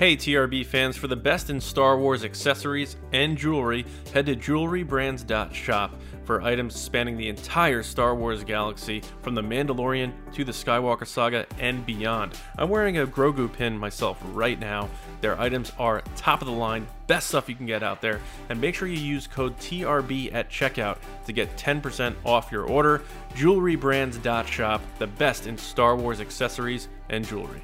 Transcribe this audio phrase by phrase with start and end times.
[0.00, 3.84] Hey, TRB fans, for the best in Star Wars accessories and jewelry,
[4.14, 5.94] head to jewelrybrands.shop
[6.24, 11.44] for items spanning the entire Star Wars galaxy, from The Mandalorian to the Skywalker Saga
[11.58, 12.32] and beyond.
[12.56, 14.88] I'm wearing a Grogu pin myself right now.
[15.20, 18.58] Their items are top of the line, best stuff you can get out there, and
[18.58, 20.96] make sure you use code TRB at checkout
[21.26, 23.02] to get 10% off your order.
[23.34, 27.60] Jewelrybrands.shop, the best in Star Wars accessories and jewelry.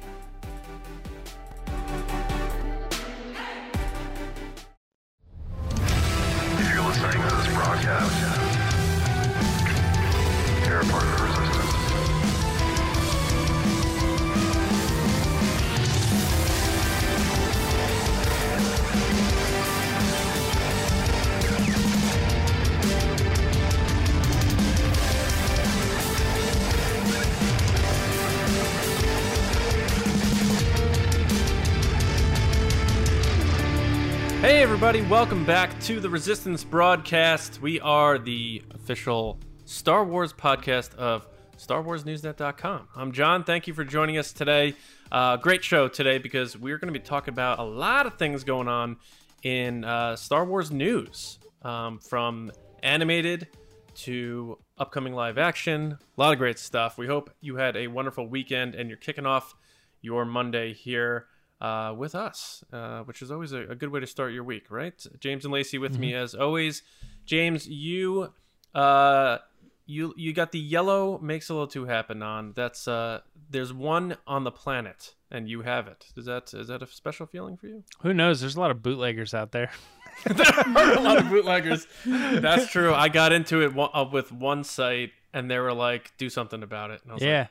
[34.97, 37.61] Everybody, welcome back to the Resistance broadcast.
[37.61, 42.87] We are the official Star Wars podcast of StarWarsNewsNet.com.
[42.95, 43.43] I'm John.
[43.43, 44.73] Thank you for joining us today.
[45.11, 48.43] Uh, great show today because we're going to be talking about a lot of things
[48.43, 48.97] going on
[49.43, 53.49] in uh, Star Wars news um, from animated
[53.97, 55.95] to upcoming live action.
[56.17, 56.97] A lot of great stuff.
[56.97, 59.53] We hope you had a wonderful weekend and you're kicking off
[60.01, 61.27] your Monday here
[61.61, 64.65] uh, with us, uh, which is always a, a good way to start your week,
[64.69, 65.03] right?
[65.19, 66.83] James and Lacey with me as always.
[67.25, 68.31] James, you
[68.75, 69.37] uh,
[69.85, 72.53] you you got the yellow Make Solo 2 Happen on.
[72.55, 76.05] That's uh, there's one on the planet, and you have it.
[76.15, 77.83] Is that is that a special feeling for you?
[78.01, 78.39] Who knows?
[78.41, 79.71] There's a lot of bootleggers out there.
[80.25, 81.87] there are a lot of bootleggers.
[82.05, 82.93] That's true.
[82.93, 86.63] I got into it one, uh, with one site, and they were like, "Do something
[86.63, 87.39] about it." And I was Yeah.
[87.41, 87.49] like,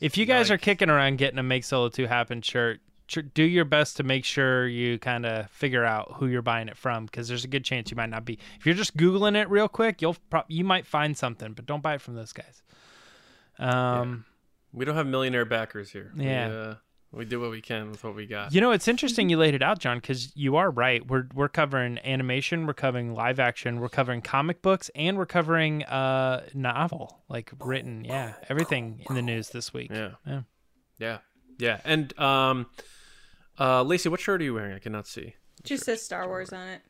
[0.00, 3.20] If you guys like- are kicking around getting a Make Solo 2 Happen shirt, tr-
[3.20, 6.76] do your best to make sure you kind of figure out who you're buying it
[6.76, 8.38] from because there's a good chance you might not be.
[8.58, 11.82] If you're just Googling it real quick, you'll pro- you might find something, but don't
[11.82, 12.62] buy it from those guys.
[13.58, 14.24] Um,
[14.72, 16.12] we don't have millionaire backers here.
[16.16, 16.48] We, Yeah.
[16.48, 16.74] uh,
[17.12, 18.52] we do what we can with what we got.
[18.52, 21.06] You know, it's interesting you laid it out, John, because you are right.
[21.06, 25.84] We're we're covering animation, we're covering live action, we're covering comic books, and we're covering
[25.84, 28.04] uh novel, like written.
[28.04, 29.90] Yeah, everything in the news this week.
[29.92, 30.10] Yeah.
[30.26, 30.40] Yeah.
[30.98, 31.18] Yeah.
[31.58, 31.80] Yeah.
[31.84, 32.66] And um
[33.58, 34.74] uh Lacey, what shirt are you wearing?
[34.74, 35.34] I cannot see.
[35.62, 36.80] Just says Star Wars on it.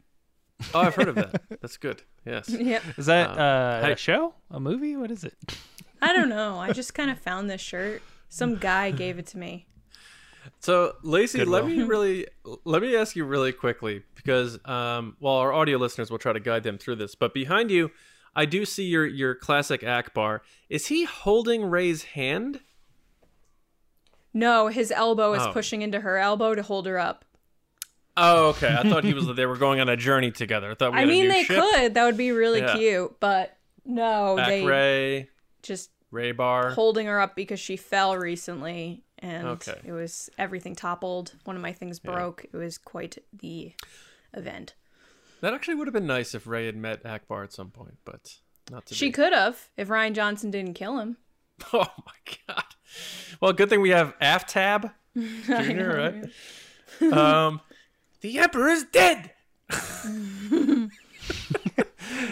[0.73, 1.43] Oh, I've heard of that.
[1.61, 2.03] That's good.
[2.25, 2.49] Yes.
[2.59, 2.83] Yep.
[2.97, 4.97] Is that uh, hey- a show, a movie?
[4.97, 5.35] What is it?
[6.03, 6.59] I don't know.
[6.59, 8.03] I just kind of found this shirt.
[8.29, 9.67] Some guy gave it to me.
[10.61, 12.27] So, Lacey, Good let me really
[12.65, 16.41] let me ask you really quickly because um well our audio listeners will try to
[16.41, 17.91] guide them through this, but behind you
[18.37, 20.41] I do see your your classic Ackbar.
[20.69, 22.61] Is he holding Rey's hand?
[24.35, 25.53] No, his elbow is Oh.
[25.53, 27.25] pushing into her elbow to hold her up.
[28.17, 28.69] Oh, okay.
[28.79, 30.71] I thought he was they were going on a journey together.
[30.73, 31.57] I thought we I had a mean, they ship.
[31.59, 31.95] could.
[31.95, 32.77] That would be really Yeah.
[32.77, 33.21] cute.
[33.21, 35.31] But no, Ak they Rey,
[35.63, 36.71] just Rey Bar.
[36.71, 39.81] holding her up because she fell recently and Okay.
[39.85, 41.35] it was everything toppled.
[41.45, 42.45] One of my things broke.
[42.45, 43.73] It was quite the
[44.33, 44.75] event.
[45.41, 48.39] That actually would have been nice if Rey had met Ackbar at some point, but
[48.71, 51.17] not to She could have if Rian Johnson didn't kill him.
[51.73, 52.65] Oh my god.
[53.41, 56.31] Well, good thing we have Aftab Junior,
[57.01, 57.13] right?
[57.13, 57.61] um,
[58.21, 59.31] the Emperor is dead.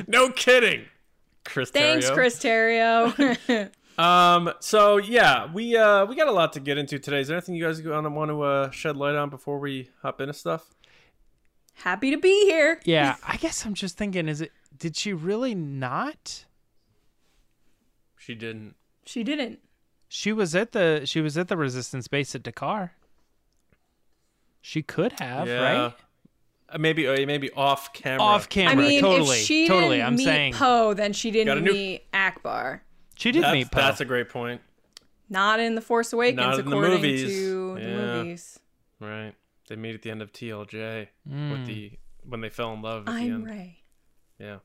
[0.07, 0.85] no kidding,
[1.45, 1.71] Chris.
[1.71, 2.15] Thanks, Terrio.
[2.15, 3.71] Chris Terrio.
[3.99, 7.21] Um, so yeah, we uh we got a lot to get into today.
[7.21, 9.91] Is there anything you guys want to want to uh, shed light on before we
[10.01, 10.75] hop into stuff?
[11.75, 12.81] Happy to be here.
[12.85, 14.53] Yeah, I guess I'm just thinking, is it?
[14.77, 16.47] Did she really not?
[18.17, 18.77] She didn't.
[19.05, 19.61] She didn't.
[20.15, 22.91] She was at the she was at the resistance base at D'Qar.
[24.61, 25.61] She could have, yeah.
[25.85, 25.95] right?
[26.69, 28.21] Uh, maybe uh, maybe off camera.
[28.23, 29.97] Off camera, I mean, totally, if she totally.
[29.97, 32.81] didn't I'm meet saying Poe, then she didn't new- meet Ackbar.
[33.17, 33.81] she did That's, meet Poe.
[33.81, 34.61] that's a great point.
[35.31, 37.23] Not in the Force Awakens, Not in the according movies.
[37.35, 37.97] to the Yeah.
[37.97, 38.61] movies.
[39.01, 39.33] Right.
[39.71, 41.53] They meet at the end of TLJ Mm.
[41.53, 41.93] with the
[42.29, 43.47] when they fell in love at I'm end.
[43.47, 43.79] Rey.
[44.39, 44.59] Yeah.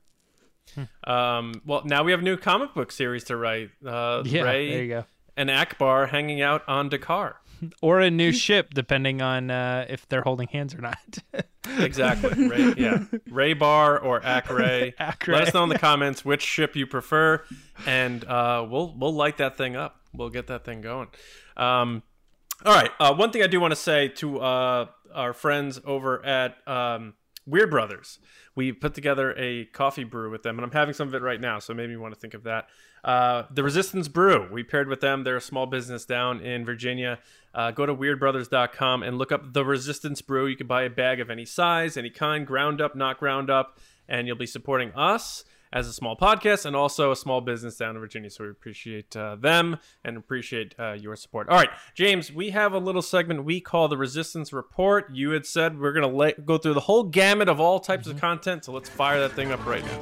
[1.05, 3.69] Um, well, now we have a new comic book series to write.
[3.85, 5.05] Uh, yeah, Rey there you go.
[5.37, 7.35] And Ackbar hanging out on D'Qar.
[7.81, 11.17] Or a new ship, depending on uh, if they're holding hands or not.
[11.79, 12.47] Exactly.
[12.47, 13.03] Rey, yeah.
[13.29, 14.93] Rey Bar or Ak Rey.
[14.99, 17.43] Ak Let us know in the comments which ship you prefer,
[17.85, 19.99] and uh, we'll we'll light that thing up.
[20.13, 21.09] We'll get that thing going.
[21.57, 22.03] Um,
[22.65, 22.91] all right.
[23.01, 27.15] Uh, one thing I do want to say to uh, our friends over at um,
[27.45, 28.19] Weird Brothers.
[28.57, 31.39] We put together a coffee brew with them, and I'm having some of it right
[31.39, 32.67] now, so maybe you want to think of that.
[33.03, 34.49] Uh, the Resistance Brew.
[34.51, 35.23] We paired with them.
[35.23, 37.19] They're a small business down in Virginia.
[37.53, 40.47] Uh, go to weirdbrothers.com and look up the Resistance Brew.
[40.47, 43.79] You can buy a bag of any size, any kind, ground up, not ground up,
[44.09, 45.43] and you'll be supporting us
[45.73, 48.29] as a small podcast and also a small business down in Virginia.
[48.29, 51.49] So we appreciate uh, them and appreciate uh, your support.
[51.49, 55.13] All right, James, we have a little segment we call the Resistance Report.
[55.13, 58.07] You had said we're going to let go through the whole gamut of all types
[58.07, 58.65] of content.
[58.65, 60.01] So let's fire that thing up right now.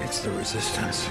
[0.00, 1.08] It's the resistance.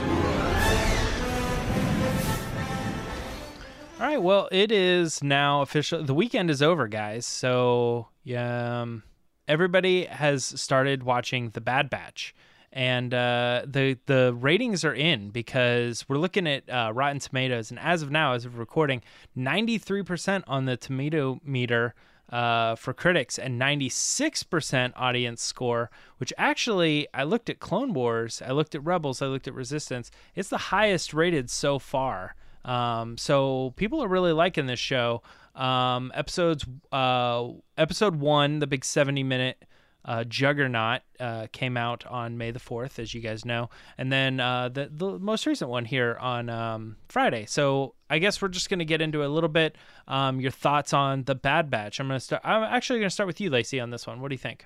[3.99, 4.21] All right.
[4.21, 6.03] Well, it is now official.
[6.03, 7.25] The weekend is over, guys.
[7.25, 9.03] So, um,
[9.47, 12.35] everybody has started watching The Bad Batch,
[12.71, 17.79] and uh, the the ratings are in because we're looking at uh, Rotten Tomatoes, and
[17.79, 19.01] as of now, as of recording,
[19.35, 21.93] ninety three percent on the tomato meter.
[22.29, 28.53] Uh, for critics and 96% audience score, which actually I looked at Clone Wars, I
[28.53, 30.09] looked at Rebels, I looked at Resistance.
[30.33, 32.35] It's the highest rated so far.
[32.65, 35.21] Um, so people are really liking this show.
[35.55, 39.63] Um, episodes, uh, episode one, the big 70 minute
[40.05, 43.69] uh, Juggernaut uh, came out on May the 4th, as you guys know.
[43.97, 47.45] And then uh, the, the most recent one here on um, Friday.
[47.45, 49.77] So I guess we're just going to get into a little bit
[50.07, 51.99] um, your thoughts on The Bad Batch.
[51.99, 52.41] I'm going to start.
[52.43, 54.19] I'm actually going to start with you, Lacey, on this one.
[54.21, 54.65] What do you think?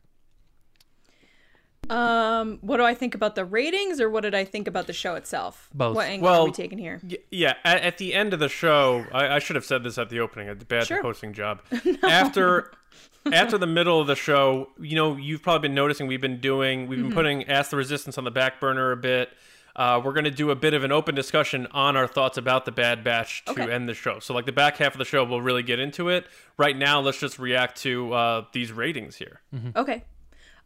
[1.90, 4.94] Um, what do I think about the ratings, or what did I think about the
[4.94, 5.70] show itself?
[5.74, 5.96] Both.
[5.96, 7.00] What angle Well, are we taking here?
[7.04, 9.98] Y- yeah, at, at the end of the show, I, I should have said this
[9.98, 10.50] at the opening.
[10.50, 11.02] I did a bad Sure.
[11.02, 11.62] hosting job.
[12.04, 12.72] After
[13.32, 16.88] after the middle of the show, you know, you've probably been noticing we've been doing,
[16.88, 19.30] we've been putting Ask the Resistance on the back burner a bit.
[19.76, 22.64] Uh, we're going to do a bit of an open discussion on our thoughts about
[22.66, 23.72] the Bad Batch to Okay.
[23.72, 24.20] end the show.
[24.20, 26.26] So, like the back half of the show, we'll really get into it.
[26.58, 29.42] Right now, let's just react to uh, these ratings here.
[29.76, 30.04] Okay.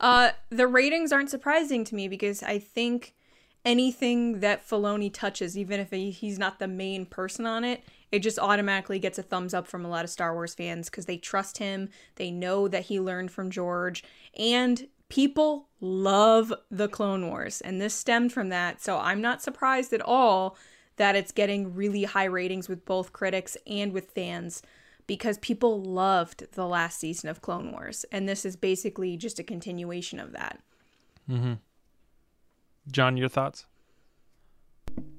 [0.01, 3.13] Uh, the ratings aren't surprising to me because I think
[3.63, 8.39] anything that Filoni touches, even if he's not the main person on it, it just
[8.39, 11.59] automatically gets a thumbs up from a lot of Star Wars fans because they trust
[11.59, 11.87] him.
[12.15, 14.03] They know that he learned from George,
[14.35, 18.81] and people love the Clone Wars, and this stemmed from that.
[18.81, 20.57] So I'm not surprised at all
[20.97, 24.63] that it's getting really high ratings with both critics and with fans
[25.11, 29.43] because people loved the last season of Clone Wars, and this is basically just a
[29.43, 30.61] continuation of that.
[31.29, 31.55] Mm-hmm.
[32.89, 33.65] John, your thoughts?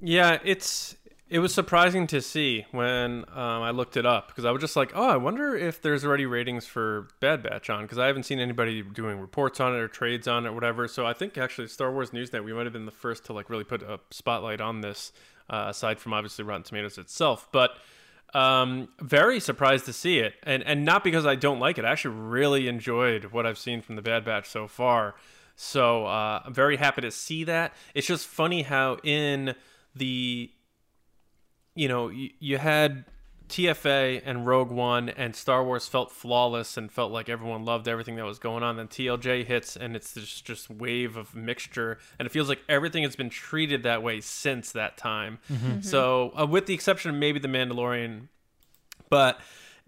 [0.01, 0.97] Yeah, it's
[1.29, 4.77] it was surprising to see when um, I looked it up because I was just
[4.77, 8.23] like, oh, I wonder if there's already ratings for Bad Batch on because I haven't
[8.23, 10.89] seen anybody doing reports on it or trades on it or whatever.
[10.89, 13.51] So I think actually Star Wars Newsnet we might have been the first to like
[13.51, 15.13] really put a spotlight on this,
[15.51, 17.73] uh, aside from obviously Rotten Tomatoes itself, but.
[18.35, 21.85] Um, very surprised to see it, and and not because I don't like it.
[21.85, 25.15] I actually really enjoyed what I've seen from the Bad Batch so far.
[25.55, 27.75] So uh, I'm very happy to see that.
[27.95, 29.55] It's just funny how in
[29.95, 30.51] the
[31.75, 33.05] you know, you, you had
[33.53, 38.17] TFA and Rogue One, and Star Wars felt flawless and felt like everyone loved everything
[38.17, 38.77] that was going on.
[38.79, 43.03] Then TLJ hits, and it's this just wave of mixture, and it feels like everything
[43.03, 45.39] has been treated that way since that time.
[45.83, 48.29] So, uh, with the exception of maybe The Mandalorian,
[49.11, 49.39] but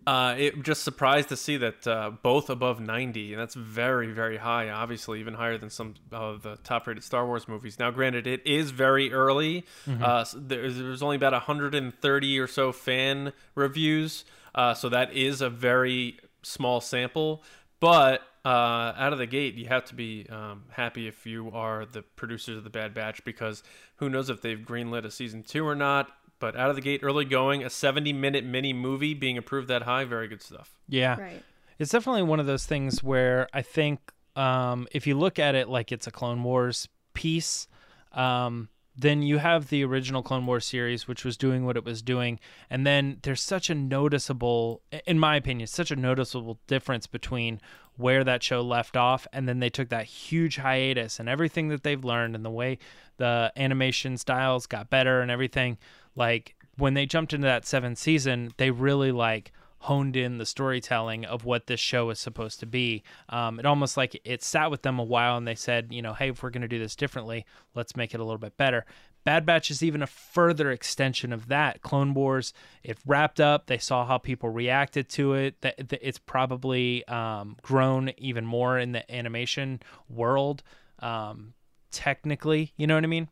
[0.07, 4.37] uh, it just surprised to see that uh, both above 90, and that's very, very
[4.37, 4.69] high.
[4.69, 7.79] Obviously, even higher than some of the top-rated Star Wars movies.
[7.79, 9.65] Now, granted, it is very early.
[9.89, 14.25] Uh, s- there's, there's only about 130 or so fan reviews,
[14.55, 17.43] uh, so that is a very small sample.
[17.81, 21.87] But uh, out of the gate, you have to be um, happy if you are
[21.87, 23.63] the producers of the Bad Batch because
[23.97, 26.11] who knows if they've greenlit a season two or not.
[26.45, 29.81] But out of the gate, early going, a 70 minute mini movie being approved that
[29.85, 30.77] high, very good stuff.
[30.87, 31.19] Yeah.
[31.19, 31.43] Right.
[31.79, 35.71] It's definitely one of those things where I think um, if you look at it
[35.71, 37.67] like it's a Clone Wars piece,
[38.13, 42.03] um, then you have the original Clone Wars series, which was doing what it was
[42.03, 47.59] doing, and then there's such a noticeable, in my opinion, such a noticeable difference between
[47.97, 51.85] where that show left off, and then they took that huge hiatus, and everything that
[51.85, 52.79] they've learned, and the way
[53.17, 55.79] the animation styles got better, and everything.
[56.17, 61.27] Like when they jumped into that seventh season, they really like honed in the storytelling
[61.27, 63.03] of what this show is supposed to be.
[63.29, 66.15] Um, it almost like it sat with them a while and they said, you know,
[66.15, 67.45] hey, if we're going to do this differently,
[67.75, 68.87] let's make it a little bit better.
[69.25, 71.83] Bad Batch is even a further extension of that.
[71.83, 73.67] Clone Wars, it wrapped up.
[73.67, 75.57] They saw how people reacted to it.
[75.63, 80.63] It's probably um, grown even more in the animation world.
[80.99, 81.55] Um,
[81.91, 83.29] technically, you know what I mean.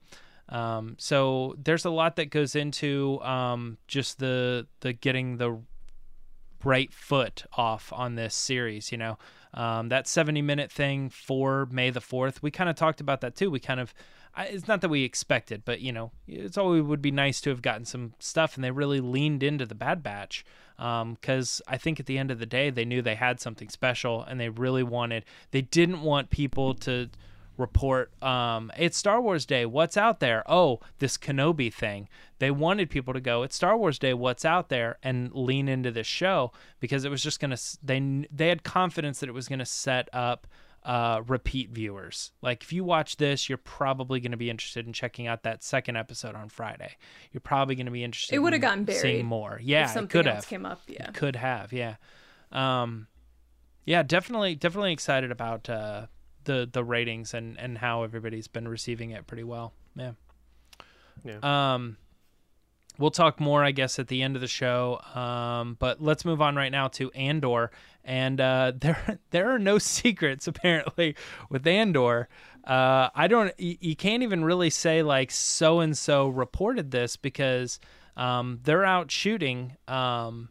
[0.52, 5.58] Um, so there's a lot that goes into um, just the the getting the
[6.62, 8.92] right foot off on this series.
[8.92, 9.18] You know,
[9.54, 13.34] um, that 70 minute thing for May the 4th, we kind of talked about that
[13.34, 13.50] too.
[13.50, 13.94] We kind of,
[14.38, 17.62] it's not that we expected, but you know, it's always would be nice to have
[17.62, 20.44] gotten some stuff, and they really leaned into the Bad Batch
[20.76, 24.22] because I think at the end of the day, they knew they had something special,
[24.22, 25.24] and they really wanted.
[25.50, 27.08] They didn't want people to
[27.58, 30.42] report um it's Star Wars Day what's out there?
[30.50, 32.08] Oh this Kenobi thing.
[32.38, 34.98] They wanted people to go it's Star Wars Day what's out there?
[35.02, 39.20] And lean into this show because it was just going to they they had confidence
[39.20, 40.46] that it was going to set up
[40.84, 42.32] uh repeat viewers.
[42.42, 45.62] Like if you watch this you're probably going to be interested in checking out that
[45.62, 46.96] second episode on Friday.
[47.32, 49.84] You're probably going to be interested It would in have gotten buried seeing more yeah
[49.90, 50.48] it something could else have.
[50.48, 50.80] came up.
[50.88, 51.10] Yeah.
[51.12, 51.96] could have yeah.
[52.50, 53.06] Um
[53.84, 56.06] yeah definitely definitely excited about uh
[56.44, 59.72] the the ratings and and how everybody's been receiving it pretty well.
[59.94, 60.12] Yeah.
[61.24, 61.74] Yeah.
[61.74, 61.96] um
[62.98, 64.98] we'll talk more i guess at the end of the show.
[65.14, 67.70] Um but let's move on right now to andor.
[68.04, 71.14] And uh there there are no secrets apparently
[71.48, 72.28] with andor.
[72.64, 77.16] Uh i don't you, you can't even really say like so and so reported this
[77.16, 77.78] because
[78.16, 80.48] um they're out shooting um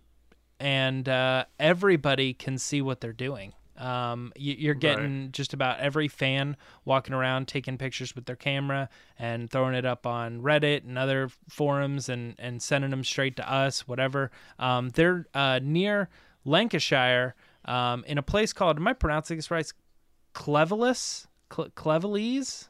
[0.62, 3.54] and uh, everybody can see what they're doing.
[3.82, 8.90] Um, you, you're getting just about every fan walking around taking pictures with their camera
[9.18, 13.52] and throwing it up on Reddit and other forums and, and sending them straight to
[13.52, 14.30] us, whatever.
[14.60, 16.10] Um, they're uh, near
[16.46, 17.34] Lancashire
[17.66, 19.66] um, in a place called, am I pronouncing this right?
[20.34, 21.26] Clevelis?
[21.50, 22.68] Cle- Clevelis?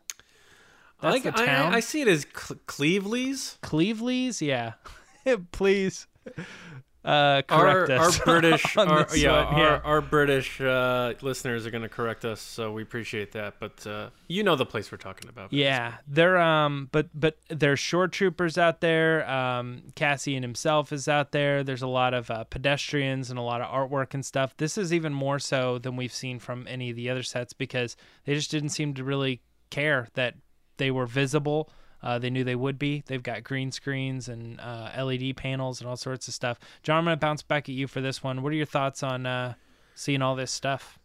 [1.01, 1.73] That's I, the I- town.
[1.73, 3.59] I, see it as Cle- Cleveleys.
[3.59, 4.39] Cleveleys?
[4.39, 4.73] Yeah.
[5.51, 6.07] Please.
[7.03, 11.71] Uh, Our, correct our us British, on our, yeah, our, our British uh, listeners are
[11.71, 13.55] going to correct us, so we appreciate that.
[13.59, 15.51] But uh, you know the place we're talking about.
[15.51, 19.27] Yeah, they're um, but but there's shore troopers out there.
[19.27, 21.63] Um, Cassian himself is out there.
[21.63, 24.55] There's a lot of uh, pedestrians and a lot of artwork and stuff.
[24.57, 27.97] This is even more so than we've seen from any of the other sets because
[28.25, 29.41] they just didn't seem to really
[29.71, 30.35] care that
[30.77, 31.71] they were visible.
[32.03, 33.03] Uh, they knew they would be.
[33.05, 36.59] They've got green screens and uh, LED panels and all sorts of stuff.
[36.83, 38.41] John, I'm gonna bounce back at you for this one.
[38.41, 39.53] What are your thoughts on uh,
[39.93, 40.99] seeing all this stuff?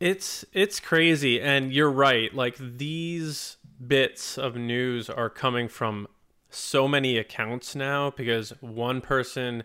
[0.00, 2.32] It's it's crazy, and you're right.
[2.32, 6.06] Like these bits of news are coming from
[6.50, 9.64] so many accounts now because one person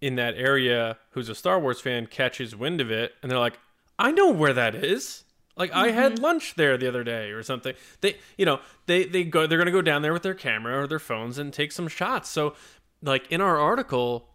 [0.00, 3.58] in that area who's a Star Wars fan catches wind of it, and they're like,
[3.98, 5.24] "I know where that is."
[5.58, 7.74] Like I had lunch there the other day or something.
[8.00, 9.46] They, you know, they they go.
[9.46, 12.30] They're gonna go down there with their camera or their phones and take some shots.
[12.30, 12.54] So,
[13.02, 14.28] like in our article,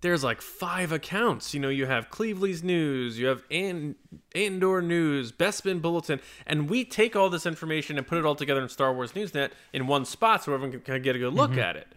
[0.00, 1.52] there's like five accounts.
[1.52, 3.96] You know, you have Cleveland's News, you have and
[4.34, 8.62] Andor News, Bespin Bulletin, and we take all this information and put it all together
[8.62, 11.76] in Star Wars Newsnet in one spot so everyone can, get a good look at
[11.76, 11.88] it.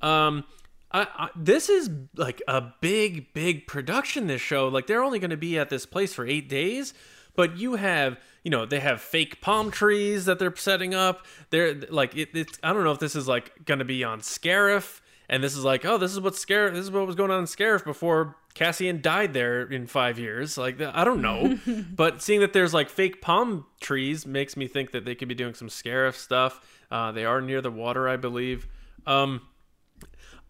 [0.00, 0.44] Um,
[0.92, 4.26] I, I, this is like a big, big production.
[4.28, 6.94] This show, like they're only going to be at this place for eight days,
[7.40, 11.24] but you have, you know, they have fake palm trees that they're setting up.
[11.48, 12.58] They're like, it, it's.
[12.62, 15.64] I don't know if this is like going to be on Scarif and this is
[15.64, 18.36] like, oh, this is what Scarif, this is what was going on in Scarif before
[18.52, 20.58] Cassian died there in five years.
[20.58, 21.58] Like, I don't know,
[21.96, 25.34] but seeing that there's like fake palm trees makes me think that they could be
[25.34, 26.60] doing some Scarif stuff.
[26.90, 28.68] Uh, they are near the water, I believe.
[29.06, 29.40] Um,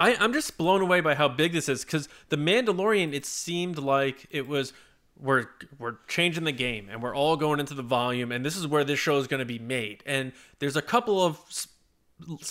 [0.00, 3.14] I, I'm just blown away by how big this is because the Mandalorian.
[3.14, 4.72] It seemed like it was
[5.18, 5.46] we're
[5.78, 8.84] we're changing the game and we're all going into the volume and this is where
[8.84, 10.02] this show is going to be made.
[10.06, 11.38] And there's a couple of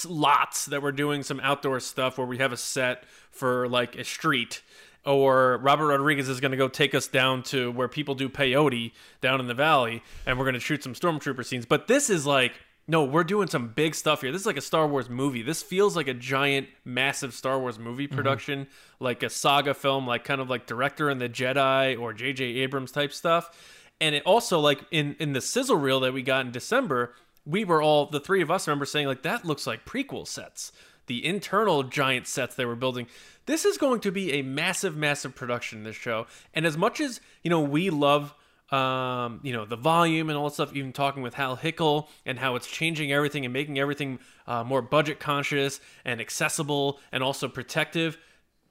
[0.08, 4.04] lots that we're doing some outdoor stuff where we have a set for like a
[4.04, 4.62] street
[5.06, 8.92] or Robert Rodriguez is going to go take us down to where people do peyote
[9.22, 12.26] down in the valley and we're going to shoot some stormtrooper scenes but this is
[12.26, 12.54] like
[12.90, 14.32] no we're doing some big stuff here.
[14.32, 15.44] This is like a Star Wars movie.
[15.44, 18.16] This feels like a giant massive Star Wars movie mm-hmm.
[18.16, 18.68] production
[19.00, 22.92] like a saga film like kind of like Return of the Jedi or JJ Abrams
[22.92, 23.78] type stuff.
[24.02, 27.14] And it also like in in the sizzle reel that we got in December
[27.46, 30.72] we were all the three of us remember saying like that looks like prequel sets.
[31.06, 33.08] The internal giant sets they were building.
[33.46, 36.26] This is going to be a massive massive production this show.
[36.56, 38.34] And as much as you know we love
[38.72, 42.40] um, you know the volume and all that stuff even talking with hal hickel and
[42.40, 47.48] how it's changing everything and making everything uh, more budget conscious and accessible and also
[47.48, 48.18] protective.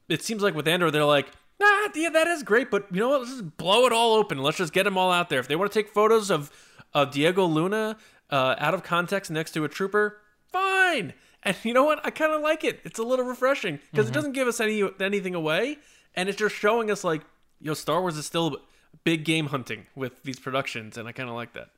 [0.09, 1.28] It seems like with andor they're like
[1.61, 3.21] nah yeah that is great but you know what?
[3.21, 4.38] Let's just blow it all open.
[4.38, 5.40] Let's just get them all out there.
[5.40, 6.50] If they want to take photos of
[6.95, 7.97] of diego luna
[8.31, 10.19] uh, out of context next to a trooper
[10.52, 11.14] fine.
[11.43, 12.05] And you know what?
[12.05, 12.81] I kind of like it.
[12.85, 15.78] It's a little refreshing because it doesn't give us any anything away
[16.14, 17.23] and it's just showing us like
[17.61, 18.59] you know star wars is still
[19.05, 21.71] big game hunting with these productions and i kind of like that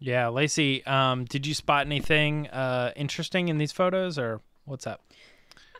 [0.00, 5.00] Yeah, Lacey, um, did you spot anything uh, interesting in these photos, or what's up?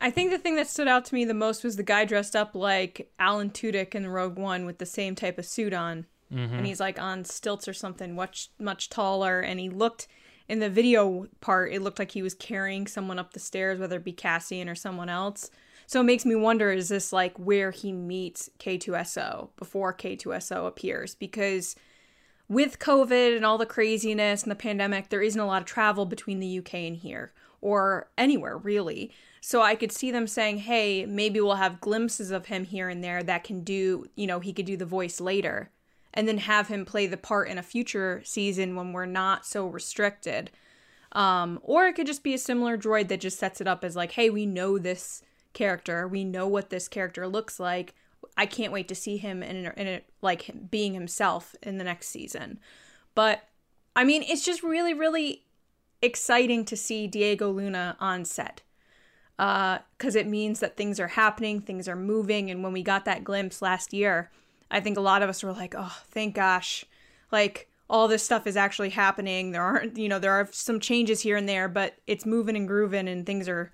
[0.01, 2.35] I think the thing that stood out to me the most was the guy dressed
[2.35, 6.65] up like Alan Tudyk in Rogue One with the same type of suit on, and
[6.65, 10.07] he's like on stilts or something, much much taller, and he looked
[10.47, 11.71] in the video part.
[11.73, 14.75] It looked like he was carrying someone up the stairs, whether it be Cassian or
[14.75, 15.51] someone else.
[15.87, 21.15] So it makes me wonder: is this like where he meets K2SO before K2SO appears?
[21.15, 21.75] Because
[22.47, 26.05] with COVID and all the craziness and the pandemic, there isn't a lot of travel
[26.05, 29.11] between the UK and here or anywhere really.
[29.41, 33.03] So I could see them saying, hey, maybe we'll have glimpses of him here and
[33.03, 35.71] there that can do, you know, he could do the voice later.
[36.13, 39.67] And then have him play the part in a future season when we're not so
[39.67, 40.49] restricted.
[41.11, 43.95] Um, or it could just be a similar droid that just sets it up as
[43.95, 45.21] like, hey, we know this
[45.55, 47.95] character, we know what this character looks like.
[48.37, 52.59] I can't wait to see him in, in like being himself in the next season.
[53.15, 53.47] But
[53.95, 55.45] I mean, it's just really, really
[56.01, 58.61] exciting to see Diego Luna on set
[59.39, 62.51] uh, because it means that things are happening, things are moving.
[62.51, 64.31] And when we got that glimpse last year,
[64.69, 66.85] I think a lot of us were like, oh, thank gosh.
[67.31, 69.51] Like, all this stuff is actually happening.
[69.51, 72.67] There aren't, you know, there are some changes here and there, but it's moving and
[72.67, 73.71] grooving and things are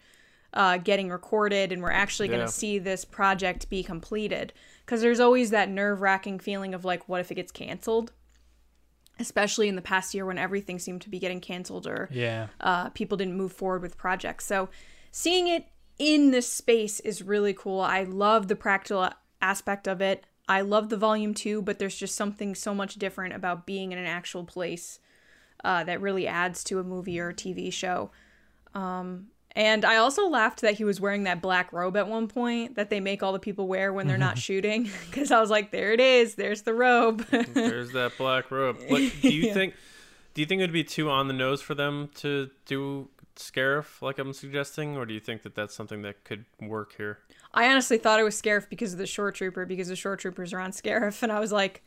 [0.53, 2.45] uh, getting recorded and we're actually going Yeah.
[2.47, 4.51] to see this project be completed.
[4.85, 8.11] Because there's always that nerve wracking feeling of like, what if it gets canceled?
[9.19, 12.47] Especially in the past year when everything seemed to be getting canceled or Yeah.
[12.59, 14.45] uh, people didn't move forward with projects.
[14.45, 14.69] So
[15.11, 15.67] seeing it
[15.99, 17.79] in this space is really cool.
[17.81, 19.09] I love the practical
[19.41, 20.25] aspect of it.
[20.49, 23.97] I love the volume two, but there's just something so much different about being in
[23.99, 24.99] an actual place
[25.63, 28.09] uh, that really adds to a movie or a TV show.
[28.73, 32.75] Um, and I also laughed that he was wearing that black robe at one point
[32.75, 34.89] that they make all the people wear when they're not shooting.
[35.09, 36.35] Because I was like, there it is.
[36.35, 37.25] There's the robe.
[37.53, 38.77] There's that black robe.
[38.89, 39.53] Like, do you Yeah.
[39.53, 39.73] think?
[40.33, 44.01] Do you think it would be too on the nose for them to do Scarif,
[44.01, 47.19] like I'm suggesting, or do you think that that's something that could work here?
[47.53, 50.53] I honestly thought it was Scarif because of the shore trooper, because the shore troopers
[50.53, 51.83] are on Scarif, and I was like,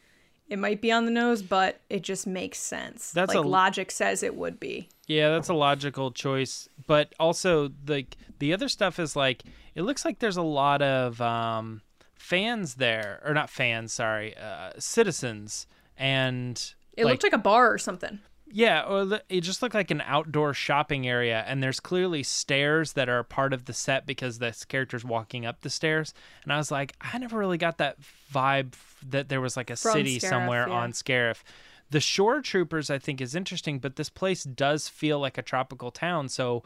[0.49, 3.11] it might be on the nose, but it just makes sense.
[3.13, 4.89] That's like a- logic says it would be.
[5.07, 6.69] Yeah, that's a logical choice.
[6.87, 8.07] But also the
[8.39, 9.43] the other stuff is like
[9.75, 11.83] it looks like there's a lot of um,
[12.15, 15.67] fans there, or not fans, sorry, uh, citizens,
[15.97, 18.21] and It looked like a bar or something.
[18.57, 23.25] Yeah, it just looked like an outdoor shopping area, and there's clearly stairs that are
[23.25, 26.15] part of the set because this character's walking up the stairs.
[26.45, 27.97] And I was like, I never really got that
[28.33, 28.75] vibe
[29.09, 30.75] that there was like a From city Scarif, somewhere yeah.
[30.75, 31.43] on Scarif.
[31.91, 35.91] The shore troopers, I think, is interesting, but this place does feel like a tropical
[35.91, 36.29] town.
[36.29, 36.63] So,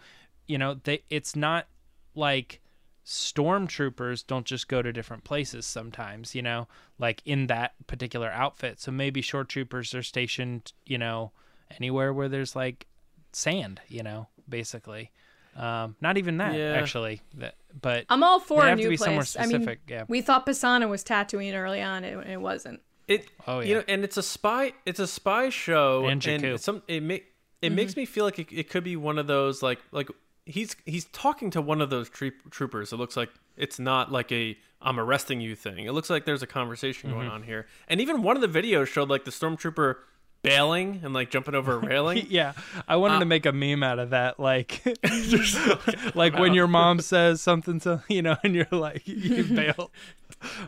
[0.47, 1.69] you know, they it's not
[2.15, 2.61] like
[3.07, 8.79] stormtroopers don't just go to different places sometimes, you know, like in that particular outfit.
[8.79, 11.33] So maybe shore troopers are stationed, you know,
[11.77, 12.87] anywhere where there's like
[13.33, 15.11] sand, you know, basically.
[15.57, 16.73] Um, not even that Yeah.
[16.75, 19.37] actually, that, but I'm all for They a have to new be somewhere place.
[19.37, 20.05] I mean, specific, yeah.
[20.07, 22.81] we thought Pasaana was Tatooine early on, it, it wasn't.
[23.09, 24.75] It, Oh, yeah, you know, and it's a spy.
[24.87, 26.55] It's a spy show, And Jakku.
[26.55, 29.27] it's some it make it makes me feel like it, it could be one of
[29.27, 30.09] those like like
[30.47, 32.93] he's he's talking to one of those troop, troopers.
[32.93, 35.87] It looks like it's not like a I'm arresting you thing.
[35.87, 38.87] It looks like there's a conversation going on here, and even one of the videos
[38.87, 39.97] showed like the stormtrooper
[40.43, 42.27] bailing and like jumping over a railing.
[42.31, 42.53] yeah,
[42.87, 44.83] I wanted Uh, to make a meme out of that, like,
[46.15, 49.91] like when your mom says something, to you know, and you're like, you bail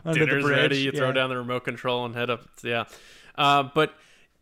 [0.05, 0.57] under the dinner's bridge.
[0.57, 0.77] ready.
[0.79, 2.41] You throw down the remote control and head up.
[2.63, 2.85] Yeah,
[3.37, 3.93] uh, but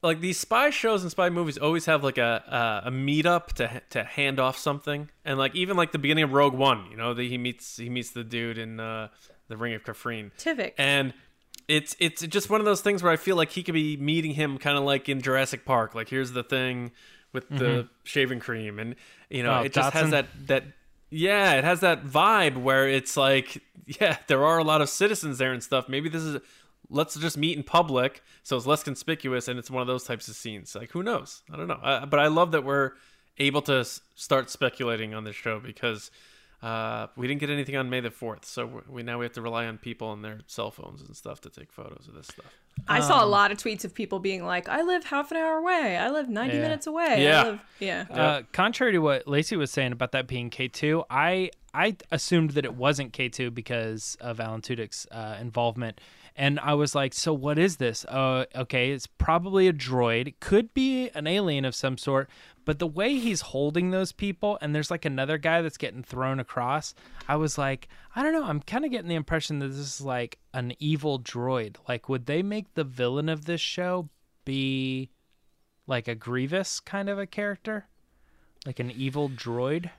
[0.01, 3.81] like these spy shows and spy movies always have like a a, a meetup to
[3.91, 7.13] to hand off something, and like even like the beginning of Rogue One, you know,
[7.13, 9.09] that he meets he meets the dude in uh,
[9.47, 10.73] the Ring of Kafrine, Tivik.
[10.77, 11.13] and.
[11.69, 14.31] It's it's just one of those things where I feel like he could be meeting
[14.33, 15.95] him kind of like in Jurassic Park.
[15.95, 16.91] Like here's the thing
[17.31, 18.95] with the shaving cream, and
[19.29, 20.63] you know Oh, it just has that that
[21.11, 25.37] yeah, it has that vibe where it's like, yeah, there are a lot of citizens
[25.37, 25.87] there and stuff.
[25.87, 26.41] Maybe this is
[26.89, 30.27] let's just meet in public, so it's less conspicuous, and it's one of those types
[30.27, 30.73] of scenes.
[30.75, 31.43] Like, who knows?
[31.53, 31.75] I don't know.
[31.83, 32.93] Uh, but I love that we're
[33.37, 36.09] able to s- start speculating on this show because
[36.61, 39.33] uh, we didn't get anything on May the fourth, so we- we now we have
[39.33, 42.27] to rely on people and their cell phones and stuff to take photos of this
[42.27, 42.53] stuff.
[42.87, 45.37] I saw a um, lot of tweets of people being like, I live half an
[45.37, 45.97] hour away.
[45.97, 46.61] I live 90 Yeah.
[46.61, 47.05] minutes away.
[47.07, 47.43] I Yeah.
[47.43, 48.05] live- yeah.
[48.09, 52.51] Uh, contrary to what Lacey was saying about that being K two, I I assumed
[52.51, 55.99] that it wasn't K two because of Alan Tudyk's uh, involvement,
[56.39, 58.05] and I was like, so what is this?
[58.05, 60.35] Uh, okay, it's probably a droid.
[60.39, 62.29] Could be an alien of some sort,
[62.63, 66.39] but the way he's holding those people, and there's like another guy that's getting thrown
[66.39, 66.95] across.
[67.27, 68.45] I was like, I don't know.
[68.45, 71.75] I'm kind of getting the impression that this is like an evil droid.
[71.89, 74.07] Like, would they make the villain of this show
[74.45, 75.09] be
[75.87, 77.89] like a Grievous kind of a character?
[78.65, 79.89] Like an evil droid?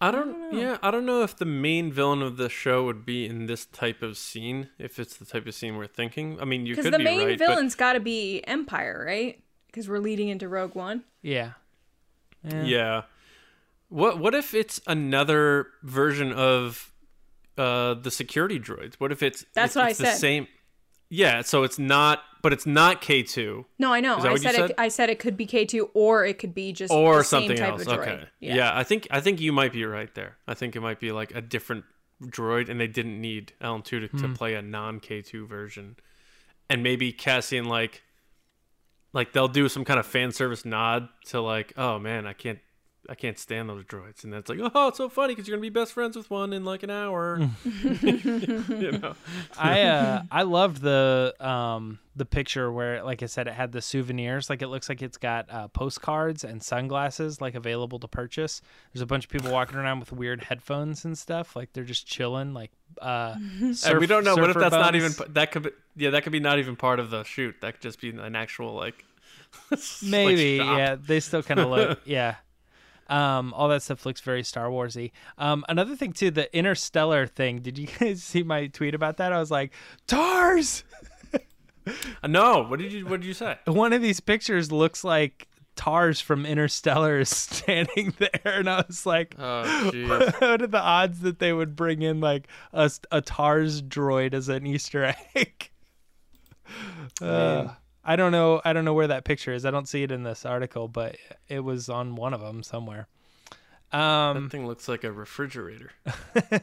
[0.00, 0.52] I don't.
[0.52, 3.64] yeah, I don't know if the main villain of the show would be in this
[3.64, 4.68] type of scene.
[4.78, 6.38] If it's the type of scene we're thinking.
[6.40, 9.04] I mean, you Because could the be main right, but- villain's got to be Empire,
[9.06, 9.42] right?
[9.68, 11.04] Because we're leading into Rogue One.
[11.22, 11.52] Yeah.
[12.44, 13.02] Yeah.
[13.88, 16.92] What what if it's another version of
[17.58, 18.94] uh the security droids?
[18.98, 20.16] What if it's That's it's, what I the said.
[20.16, 20.48] same
[21.08, 24.18] Yeah, so it's not but it's not K2 No, I know.
[24.18, 24.70] I said, said?
[24.70, 27.24] It, I said it could be K two, or it could be just or the
[27.24, 27.82] same something type else.
[27.82, 27.98] Of droid.
[28.02, 28.24] Okay.
[28.38, 28.54] Yeah.
[28.54, 28.78] Yeah.
[28.78, 30.36] I think I think you might be right there.
[30.46, 31.84] I think it might be like a different
[32.22, 34.18] droid and they didn't need LM2 to, Hmm.
[34.18, 35.96] to play a non K2 version.
[36.70, 38.02] And maybe Cassian like
[39.12, 42.60] like they'll do some kind of fan service nod to like, oh man, I can't
[43.08, 45.62] I can't stand those droids, and that's like, oh, it's so funny because you're gonna
[45.62, 47.38] be best friends with one in like an hour.
[47.64, 49.14] you know,
[49.58, 53.82] I uh I loved the um the picture where like I said it had the
[53.82, 58.62] souvenirs like it looks like it's got uh, postcards and sunglasses like available to purchase.
[58.92, 62.06] There's a bunch of people walking around with weird headphones and stuff like they're just
[62.06, 62.70] chilling like
[63.02, 64.34] uh and we don't know.
[64.34, 66.74] What if surfer that's not even that could be yeah that could be not even
[66.74, 67.56] part of the shoot.
[67.60, 69.04] That could just be an actual like
[69.70, 70.78] like, maybe shop.
[70.78, 72.36] yeah they still kind of look yeah
[73.08, 75.12] um all that stuff looks very star warsy.
[75.38, 77.60] Um another thing too the interstellar thing.
[77.60, 79.32] Did you guys see my tweet about that?
[79.32, 79.72] I was like
[80.06, 80.84] tars!
[81.32, 83.56] Uh, No, what did you what did you say?
[83.66, 89.04] one of these pictures looks like tars from interstellar is standing there and i was
[89.04, 93.82] like Oh what are the odds that they would bring in like a, a tars
[93.82, 95.70] droid as an easter egg?
[97.20, 97.68] Uh,
[98.08, 98.62] I don't know.
[98.64, 99.66] I don't know where that picture is.
[99.66, 101.16] I don't see it in this article, but
[101.48, 103.08] it was on one of them somewhere.
[103.92, 105.90] Um, that thing looks like a refrigerator.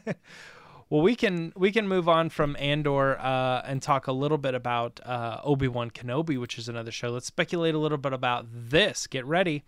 [0.89, 4.55] well, we can we can move on from Andor uh, and talk a little bit
[4.55, 7.09] about uh, Obi Wan Kenobi, which is another show.
[7.09, 9.05] Let's speculate a little bit about this.
[9.05, 9.65] Get ready.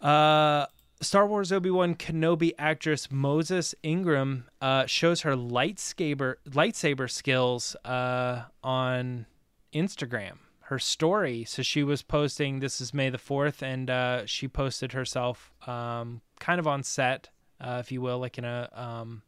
[0.00, 0.66] Uh,
[1.00, 8.44] Star Wars Obi Wan Kenobi actress Moses Ingram uh, shows her lightsaber lightsaber skills uh,
[8.62, 9.26] on
[9.72, 10.38] Instagram.
[10.62, 11.44] Her story.
[11.44, 12.58] So she was posting.
[12.58, 17.28] This is May the fourth, and uh, she posted herself um, kind of on set,
[17.60, 19.22] uh, if you will, like in a um,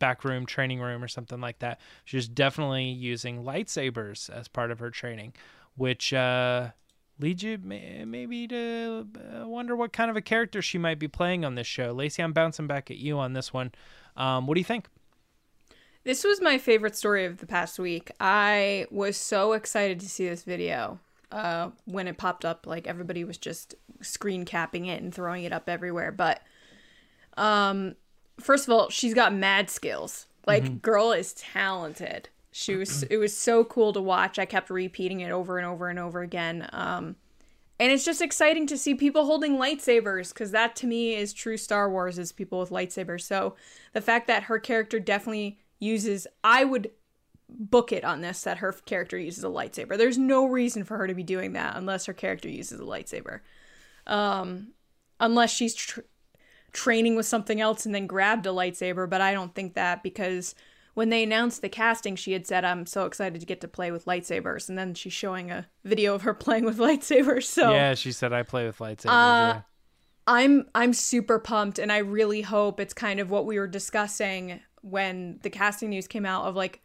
[0.00, 1.80] back room, training room, or something like that.
[2.04, 5.34] She was definitely using lightsabers as part of her training,
[5.76, 6.70] which uh,
[7.20, 9.06] leads you may- maybe to
[9.40, 11.92] uh, wonder what kind of a character she might be playing on this show.
[11.92, 13.70] Lacey, I'm bouncing back at you on this one.
[14.16, 14.88] Um, what do you think?
[16.04, 18.10] This was my favorite story of the past week.
[18.18, 20.98] I was so excited to see this video
[21.30, 22.66] uh, when it popped up.
[22.66, 26.10] Like everybody was just screen capping it and throwing it up everywhere.
[26.10, 26.40] But
[27.36, 27.94] um,
[28.40, 30.26] first of all, she's got mad skills.
[30.46, 32.28] Like girl is talented.
[32.50, 33.04] She was.
[33.04, 34.38] It was so cool to watch.
[34.38, 36.68] I kept repeating it over and over and over again.
[36.72, 37.16] Um,
[37.78, 41.56] and it's just exciting to see people holding lightsabers because that to me is true
[41.56, 43.22] Star Wars is people with lightsabers.
[43.22, 43.54] So
[43.92, 46.90] the fact that her character definitely uses, I would
[47.48, 49.98] book it on this that her character uses a lightsaber.
[49.98, 53.40] There's no reason for her to be doing that unless her character uses a lightsaber.
[54.06, 54.68] Um,
[55.20, 56.00] unless she's tr-
[56.72, 60.54] training with something else and then grabbed a lightsaber, but I don't think that because
[60.94, 63.90] when they announced the casting, she had said, I'm so excited to get to play
[63.90, 64.68] with lightsabers.
[64.68, 67.44] And then she's showing a video of her playing with lightsabers.
[67.44, 69.06] So Yeah, she said I play with lightsabers.
[69.06, 69.60] Uh, yeah.
[70.24, 74.60] I'm I'm super pumped and I really hope it's kind of what we were discussing
[74.82, 76.80] when the casting news came out of like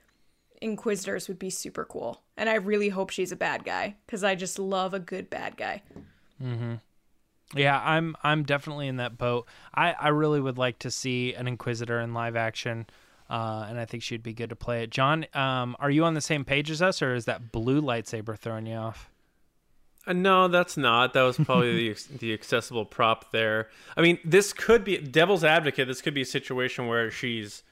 [0.59, 2.23] Inquisitors would be super cool.
[2.35, 5.55] And I really hope she's a bad guy because I just love a good bad
[5.55, 5.83] guy.
[6.41, 6.75] Hmm.
[7.55, 9.47] Yeah, I'm I'm definitely in that boat.
[9.73, 12.87] I, I really would like to see an Inquisitor in live action,
[13.29, 14.89] uh, and I think she'd be good to play it.
[14.89, 18.37] John, um, are you on the same page as us, or is that blue lightsaber
[18.37, 19.09] throwing you off?
[20.05, 21.13] Uh, no, that's not.
[21.13, 23.69] That was probably the the accessible prop there.
[23.95, 25.87] I mean, this could be devil's advocate.
[25.87, 27.63] This could be a situation where she's,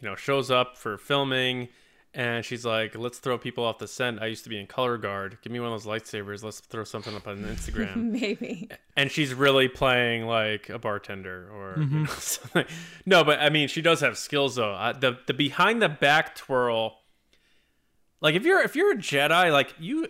[0.00, 1.68] you know, shows up for filming,
[2.12, 4.98] and she's like, "Let's throw people off the scent." I used to be in color
[4.98, 5.38] guard.
[5.42, 6.42] Give me one of those lightsabers.
[6.44, 7.96] Let's throw something up on Instagram.
[8.12, 8.68] Maybe.
[8.96, 12.66] and she's really playing like a bartender or you know, something.
[13.06, 14.72] No, but I mean, she does have skills though.
[14.74, 16.98] Uh, the the behind the back twirl.
[18.20, 20.08] Like if you're if you're a Jedi, like you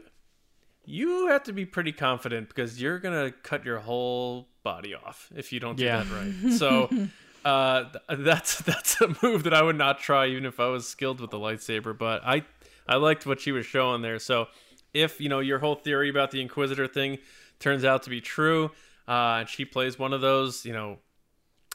[0.84, 5.52] you have to be pretty confident because you're gonna cut your whole body off if
[5.52, 6.02] you don't do Yeah.
[6.04, 6.52] that right.
[6.52, 6.88] So
[7.44, 11.20] uh, that's that's a move that I would not try even if I was skilled
[11.20, 11.96] with the lightsaber.
[11.96, 12.44] But I
[12.86, 14.18] I liked what she was showing there.
[14.18, 14.48] So
[14.92, 17.18] if you know your whole theory about the Inquisitor thing
[17.60, 18.70] turns out to be true,
[19.08, 20.98] uh, and she plays one of those, you know,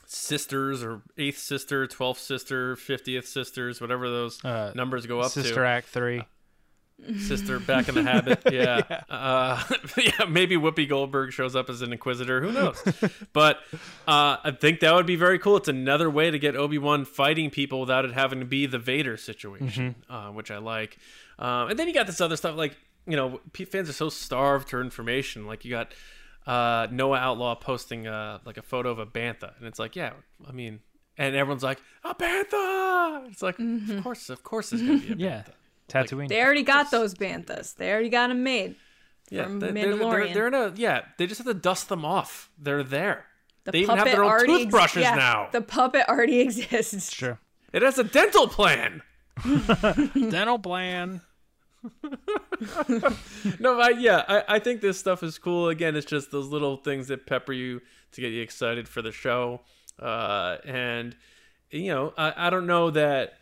[0.06, 5.56] sisters or eighth sister, twelfth sister, fiftieth sisters, whatever those Uh, numbers go up Sister
[5.56, 5.66] to.
[5.66, 6.24] Act three.
[7.20, 8.40] Sister back in the habit.
[8.52, 8.82] Yeah.
[8.90, 9.02] Yeah.
[9.10, 9.64] Uh,
[9.98, 10.26] yeah.
[10.26, 12.42] Maybe Whoopi Goldberg shows up as an Inquisitor.
[12.42, 12.82] Who knows?
[13.34, 13.58] but
[14.08, 15.58] uh, I think that would be very cool.
[15.58, 18.80] It's another way to get Obi Wan fighting people without it having to be the
[18.80, 20.98] Vader situation, uh, which I like.
[21.38, 22.76] Um, and then you got this other stuff like
[23.08, 25.46] you know fans are so starved for information.
[25.48, 25.94] Like you got
[26.48, 30.14] uh, Noah Outlaw posting uh, like a photo of a bantha, and it's like, yeah,
[30.48, 30.80] I mean.
[31.18, 33.30] And everyone's like, a bantha!
[33.30, 35.44] It's like, of course, of course, it's gonna be a Yeah.
[35.90, 36.08] Bantha.
[36.10, 36.28] Tatooine.
[36.30, 37.76] They already got those banthas.
[37.76, 38.76] They already got them made.
[39.30, 41.02] Yeah, from they- they're, they're, they're in a yeah.
[41.18, 42.50] They just have to dust them off.
[42.58, 43.26] They're there.
[43.66, 45.50] The they even have their own already ex- toothbrushes yeah, now.
[45.52, 47.14] The puppet already exists.
[47.14, 47.40] Sure.
[47.74, 49.02] It has a dental plan.
[50.14, 51.22] Dental plan.
[53.60, 55.70] No, I, yeah, I, I think this stuff is cool.
[55.70, 59.12] Again, it's just those little things that pepper you to get you excited for the
[59.12, 59.62] show.
[59.98, 61.16] Uh, and
[61.72, 63.34] you know, I, I don't know that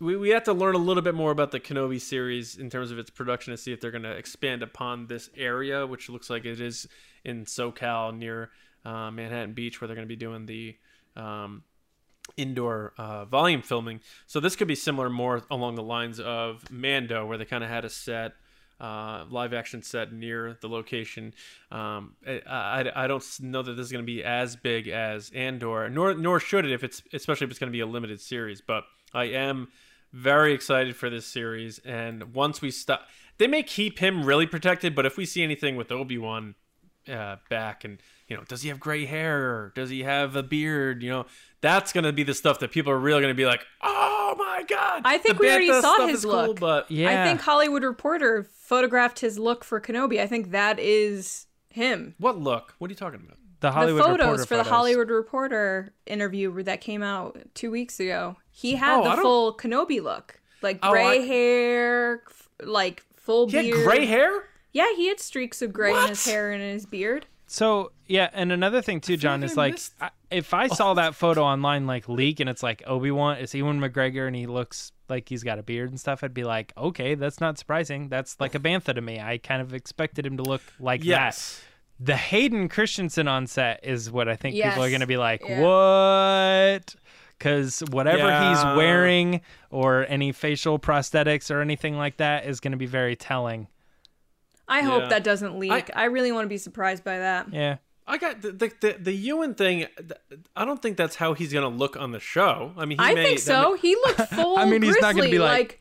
[0.00, 2.90] we, we have to learn a little bit more about the Kenobi series in terms
[2.90, 6.30] of its production to see if they're going to expand upon this area, which looks
[6.30, 6.88] like it is
[7.24, 8.50] in SoCal near
[8.84, 10.76] uh, Manhattan Beach, where they're going to be doing the
[11.16, 11.64] um,
[12.36, 14.00] indoor uh, volume filming.
[14.26, 17.70] So this could be similar, more along the lines of Mando, where they kind of
[17.70, 18.32] had a set.
[18.80, 21.34] Uh, live action set near the location.
[21.70, 25.30] Um, I, I, I don't know that this is going to be as big as
[25.34, 28.22] Andor, nor nor should it if it's especially if it's going to be a limited
[28.22, 28.62] series.
[28.62, 29.68] But I am
[30.12, 33.06] very excited for this series, and once we stop,
[33.38, 34.94] they may keep him really protected.
[34.94, 36.54] But if we see anything with Obi Wan
[37.08, 41.02] uh, back and you know does he have gray hair does he have a beard
[41.02, 41.26] you know
[41.60, 44.34] that's going to be the stuff that people are really going to be like oh
[44.38, 46.60] my god I think the we already saw his is cool, look.
[46.60, 47.08] but Yeah.
[47.22, 50.20] I think Hollywood Reporter photographed his look for Kenobi.
[50.20, 52.14] I think that is him.
[52.18, 54.70] what look what are you talking about The Hollywood the photos Reporter for the photos.
[54.70, 58.36] Hollywood Reporter interview that came out two weeks ago.
[58.50, 62.22] He oh, had Oh, the full Kenobi look, like Oh, gray I- hair,
[62.62, 63.84] like full he had beard.
[63.84, 67.26] gray hair Yeah, he had streaks of gray in his hair and in his beard.
[67.46, 70.92] So yeah, and another thing too, John, is I like missed- I, if I saw
[70.92, 70.94] oh.
[70.94, 74.46] that photo online like leak and it's like Obi Wan, it's Ewan McGregor and he
[74.46, 78.08] looks like he's got a beard and stuff, I'd be like, okay, that's not surprising.
[78.08, 79.18] That's like a bantha to me.
[79.20, 81.66] I kind of expected him to look like yes that.
[82.02, 85.42] The Hayden Christensen on set is what I think people are going to be like,
[85.46, 85.60] Yeah.
[85.60, 86.94] what?
[87.38, 88.50] Because whatever Yeah.
[88.54, 93.16] he's wearing or any facial prosthetics or anything like that is going to be very
[93.16, 93.68] telling.
[94.66, 94.84] I Yeah.
[94.86, 95.72] hope that doesn't leak.
[95.72, 97.52] I- I, really want to be surprised by that.
[97.52, 97.76] Yeah.
[98.06, 99.86] I got the the, the, the Ewan thing.
[100.56, 102.72] I don't think that's how he's gonna look on the show.
[102.76, 103.72] I mean, he I may, think so.
[103.74, 104.56] may- He looked full.
[104.58, 105.79] I mean, he's not gonna grizzly, be like-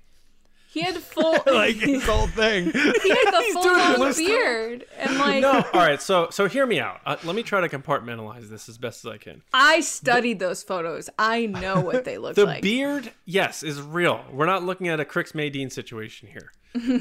[0.71, 2.65] he had full like his whole thing.
[2.71, 5.51] he had the full doing on blue beard and like no.
[5.73, 7.01] All right, so so hear me out.
[7.05, 9.41] Uh, let me try to compartmentalize this as best as I can.
[9.53, 11.09] I studied those photos.
[11.17, 12.61] I know what they look The like.
[12.61, 14.23] The beard, yes, is real.
[14.31, 16.51] We're not looking at a Crix Madine situation here.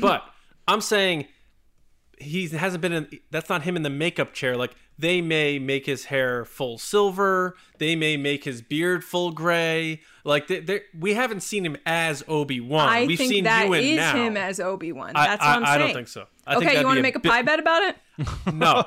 [0.01, 0.25] but
[0.67, 1.27] I'm saying
[2.21, 4.57] he hasn't been in that's not him in the makeup chair.
[4.57, 10.01] Like they may make his hair full silver, they may make his beard full gray.
[10.25, 12.89] Like they, they, we haven't seen him as Obi-Wan.
[12.89, 14.17] I We've think seen that Ewan is now.
[14.17, 15.13] him as Obi Wan.
[15.15, 15.81] That's I, what I'm I saying.
[15.81, 16.27] don't think so.
[16.47, 17.97] I okay, that'd you want to make a pie bet about it?
[18.53, 18.85] No,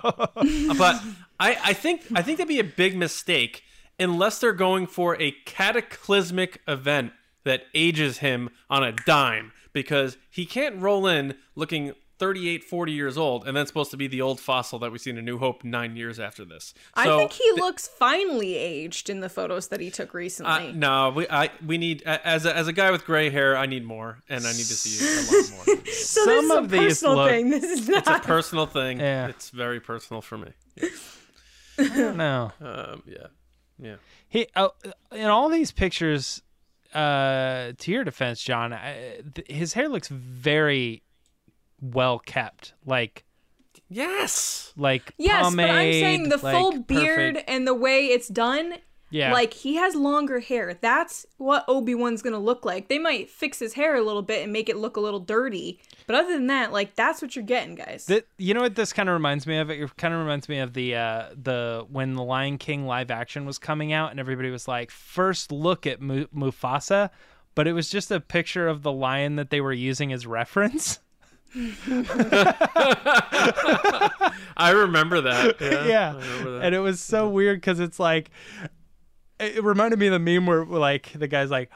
[0.78, 1.02] but
[1.40, 3.64] I, I think I think that'd be a big mistake
[4.00, 7.14] unless they're going for a cataclysmic event
[7.44, 13.18] that ages him on a dime because he can't roll in looking 38, 40 years
[13.18, 15.40] old and then supposed to be the old fossil that we see in A New
[15.40, 16.76] Hope nine years after this.
[16.94, 20.70] I So, think he looks finely aged in the photos that he took recently.
[20.70, 23.66] uh, no, we I we need as a, as a guy with gray hair, I
[23.66, 25.86] need more, and I need to see a lot more.
[25.92, 27.50] so some this is of a these personal look- thing.
[27.50, 27.98] This is not...
[28.00, 29.00] It's a personal thing.
[29.00, 29.28] Yeah.
[29.28, 30.52] It's very personal for me.
[31.80, 32.52] no.
[32.62, 33.28] Um, yeah,
[33.80, 33.96] yeah.
[34.30, 34.72] He oh,
[35.12, 36.44] in all these pictures.
[36.94, 41.04] Uh, to your defense, John, I, th- his hair looks very
[41.82, 42.74] well kept.
[42.86, 43.26] Like,
[43.90, 44.72] Yes.
[44.78, 47.50] like yes, but I'm saying the pomade, full beard perfect.
[47.50, 48.76] and the way it's done.
[49.14, 50.74] Yeah, Like he has longer hair.
[50.80, 52.88] That's what Obi Wan's gonna look like.
[52.88, 55.82] They might fix his hair a little bit and make it look a little dirty,
[56.08, 58.06] but other than that, like that's what you're getting, guys.
[58.06, 59.70] Th- you know what this kind of reminds me of?
[59.70, 63.46] It kind of reminds me of the uh, the when the Lion King live action
[63.46, 67.10] was coming out, and everybody was like, first look at Mu- Mufasa,
[67.54, 71.00] but it was just a picture of the lion that they were using as reference.
[74.58, 75.58] I remember that.
[75.62, 75.86] Yeah.
[75.86, 76.66] yeah, remember that.
[76.66, 78.30] and it was so weird because it's like
[79.40, 81.70] it it reminded me of the meme where like the guy's like,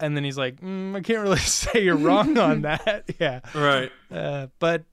[0.00, 3.04] and then he's like, mm, I can't really say you're wrong on that.
[3.20, 3.90] yeah, Right.
[4.10, 4.84] uh, but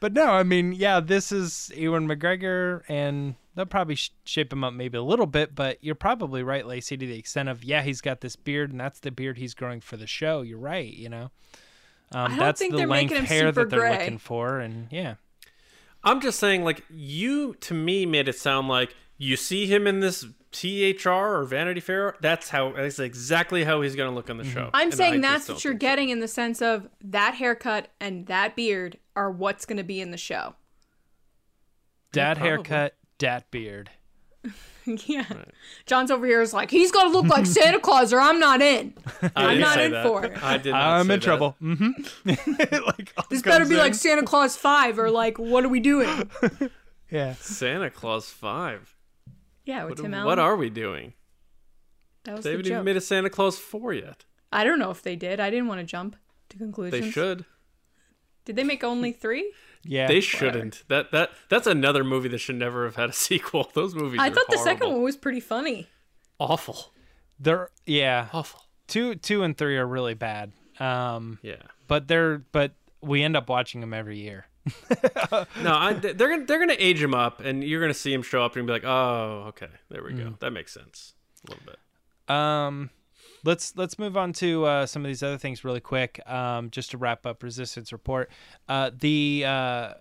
[0.00, 4.64] but no, I mean, yeah, this is Ewan McGregor, and they'll probably sh- shape him
[4.64, 5.54] up maybe a little bit.
[5.54, 8.80] But you're probably right, Lacey, to the extent of yeah, he's got this beard, and
[8.80, 10.40] that's the beard he's growing for the show.
[10.42, 11.30] You're right, you know.
[12.12, 13.98] Um, don't that's think the they're length making him hair super that they're gray.
[13.98, 15.14] looking for, and yeah,
[16.02, 20.00] I'm just saying, like you to me made it sound like you see him in
[20.00, 22.16] this THR or Vanity Fair.
[22.20, 22.72] That's how.
[22.72, 24.70] That's exactly how he's gonna look on the show.
[24.74, 25.86] I'm And saying just that's what you're think so.
[25.86, 30.00] getting in the sense of that haircut and that beard are what's going to be
[30.00, 30.54] in the show.
[32.12, 32.48] dad probably.
[32.48, 33.90] haircut, dad beard.
[35.06, 35.24] yeah.
[35.86, 38.60] John's over here is like, he's going to look like Santa Claus or I'm not
[38.62, 38.94] in.
[39.22, 40.06] I I'm didn't in that.
[40.06, 40.42] for it.
[40.42, 40.72] I did.
[40.72, 41.24] Not I'm say in that.
[41.24, 41.56] trouble.
[41.62, 42.84] Mm-hmm.
[42.86, 43.78] like This better be in.
[43.80, 46.30] like Santa Claus 5 or like, what are we doing?
[47.10, 47.34] yeah.
[47.34, 48.94] Santa Claus Five.
[49.64, 50.26] Yeah, with What, Tim Allen.
[50.26, 51.12] what are we doing?
[52.24, 52.72] that was They the haven't joke.
[52.72, 54.24] even made a Santa Claus Four yet.
[54.52, 55.38] I don't know if they did.
[55.40, 56.16] I didn't want to jump
[56.48, 57.04] to conclusions.
[57.04, 57.44] They should.
[58.50, 59.52] Did they make only three?
[59.82, 60.08] Yeah.
[60.08, 60.82] They shouldn't.
[60.88, 63.70] That that that's another movie that should never have had a sequel.
[63.72, 64.20] Those movies.
[64.20, 65.88] I are thought the second one was pretty funny.
[66.38, 66.92] awful.
[67.38, 68.28] They're yeah.
[68.34, 68.60] Awful.
[68.88, 70.52] Two, two, and three are really bad.
[70.78, 71.62] Um, Yeah.
[71.88, 74.44] but they're but we end up watching them every year.
[75.62, 78.44] No, I, they're gonna they're gonna age him up, and you're gonna see him show
[78.44, 80.18] up and be like, oh, okay, there we Mm.
[80.18, 80.34] go.
[80.40, 81.14] That makes sense
[81.46, 81.78] a little bit.
[82.36, 82.90] Um,
[83.44, 86.20] let's let's move on to uh, some of these other things really quick.
[86.28, 88.30] Um, just to wrap up Resistance Report,
[88.68, 89.94] uh, the uh,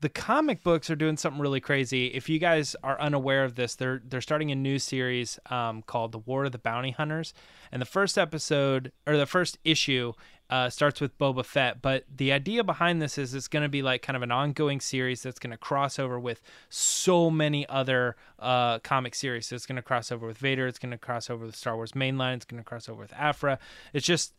[0.00, 2.06] the comic books are doing something really crazy.
[2.06, 6.12] If you guys are unaware of this, they're they're starting a new series um, called
[6.12, 7.34] The War of the Bounty Hunters,
[7.70, 10.14] and the first episode or the first issue
[10.48, 11.80] uh, starts with Boba Fett.
[11.82, 14.80] But the idea behind this is it's going to be like kind of an ongoing
[14.80, 19.46] series that's going to cross over with so many other uh, comic series.
[19.46, 20.66] So it's going to cross over with Vader.
[20.66, 22.36] It's going to cross over with Star Wars mainline.
[22.36, 23.58] It's going to cross over with Aphra.
[23.92, 24.34] It's just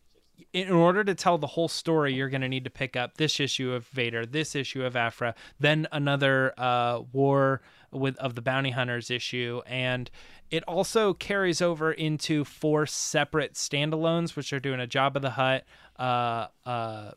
[0.52, 3.40] in order to tell the whole story, you're going to need to pick up this
[3.40, 8.70] issue of Vader, this issue of Aphra, then another uh, War with of the Bounty
[8.70, 10.10] Hunters issue, and
[10.50, 15.64] it also carries over into four separate standalones, which are doing a Jabba the Hutt,
[15.98, 17.12] uh, uh,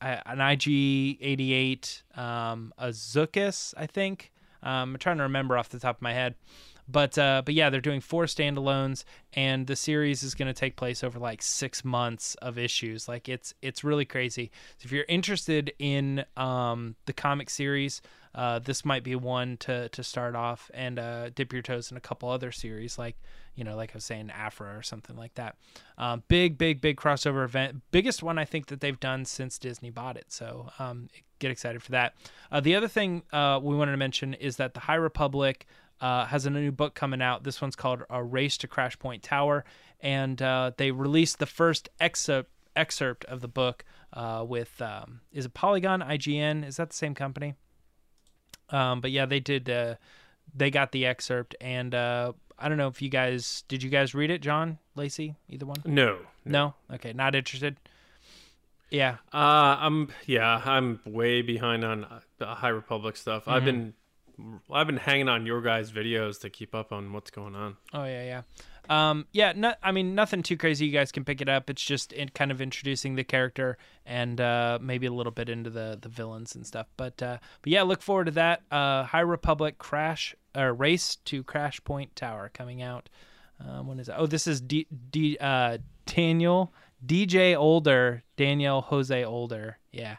[0.00, 4.32] an IG88, um, a Zuckuss, I think.
[4.62, 6.34] Um, I'm trying to remember off the top of my head.
[6.92, 10.76] But uh, but yeah, they're doing four standalones, and the series is going to take
[10.76, 13.08] place over like six months of issues.
[13.08, 14.50] Like it's it's really crazy.
[14.78, 18.02] So if you're interested in um, the comic series,
[18.34, 21.96] uh, this might be one to to start off and uh, dip your toes in
[21.96, 23.16] a couple other series, like
[23.54, 25.56] you know, like I was saying, Aphra or something like that.
[25.98, 29.90] Um, big big big crossover event, biggest one I think that they've done since Disney
[29.90, 30.26] bought it.
[30.28, 32.14] So um, get excited for that.
[32.50, 35.66] Uh, the other thing uh, we wanted to mention is that the High Republic
[36.02, 37.44] uh, has a new book coming out.
[37.44, 39.64] This one's called A Race to Crashpoint Tower,
[40.00, 45.46] and uh, they released the first excerpt excerpt of the book uh, with um, is
[45.46, 46.66] it Polygon IGN?
[46.66, 47.54] Is that the same company?
[48.70, 49.70] Um, but yeah, they did.
[49.70, 49.94] Uh,
[50.54, 53.82] they got the excerpt, and uh, I don't know if you guys did.
[53.82, 55.82] You guys read it, John, Lacey, either one?
[55.84, 56.74] No, No.
[56.92, 57.76] Okay, not interested.
[58.90, 59.18] Yeah.
[59.32, 62.06] Uh, I'm yeah, I'm way behind on
[62.38, 63.46] the High Republic stuff.
[63.46, 63.94] I've been
[64.70, 67.76] I've been hanging on your guys' videos to keep up on what's going on.
[67.92, 68.42] Oh yeah, yeah.
[68.88, 70.86] Um, yeah, no, I mean nothing too crazy.
[70.86, 71.70] You guys can pick it up.
[71.70, 75.70] It's just in kind of introducing the character and uh, maybe a little bit into
[75.70, 76.88] the the villains and stuff.
[76.96, 78.62] But uh, but yeah, look forward to that.
[78.70, 83.08] Uh, High Republic Crash or Race to Crashpoint Tower coming out.
[83.60, 84.10] Um, when is?
[84.14, 86.72] Oh, this is D, D uh, Daniel
[87.04, 89.78] DJ Older Daniel Jose Older.
[89.92, 90.16] Yeah.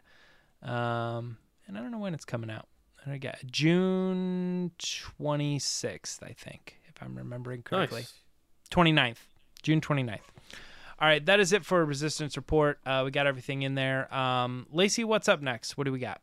[0.61, 2.67] Um, and I don't know when it's coming out.
[3.05, 8.01] I got June 26th, I think, if I'm remembering correctly.
[8.01, 8.13] Nice.
[8.71, 9.17] 29th,
[9.61, 10.19] June 29th.
[10.99, 12.79] All right, that is it for Resistance Report.
[12.85, 14.13] Uh, we got everything in there.
[14.13, 15.77] Um, Lacey, what's up next?
[15.77, 16.21] What do we got?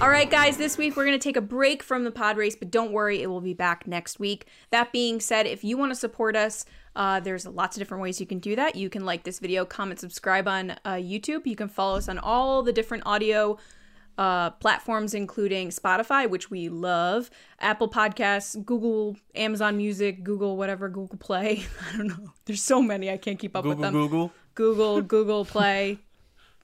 [0.00, 2.56] All right, guys, this week we're going to take a break from the pod race,
[2.56, 4.46] but don't worry, it will be back next week.
[4.70, 8.20] That being said, if you want to support us, uh, there's lots of different ways
[8.20, 8.76] you can do that.
[8.76, 11.46] You can like this video, comment, subscribe on uh, YouTube.
[11.46, 13.58] You can follow us on all the different audio
[14.18, 21.18] uh, platforms, including Spotify, which we love, Apple Podcasts, Google, Amazon Music, Google, whatever, Google
[21.18, 21.64] Play.
[21.92, 22.32] I don't know.
[22.44, 23.92] There's so many, I can't keep up with them.
[23.92, 24.32] Google.
[24.54, 25.98] Google, Google Play.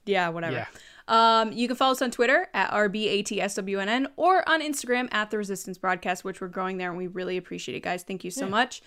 [0.04, 0.56] Yeah, whatever.
[0.56, 0.66] Yeah.
[1.08, 5.78] Um, you can follow us on Twitter at RBATSWNN or on Instagram at The Resistance
[5.78, 8.02] Broadcast, which we're growing there and we really appreciate it, guys.
[8.02, 8.82] Thank you so much.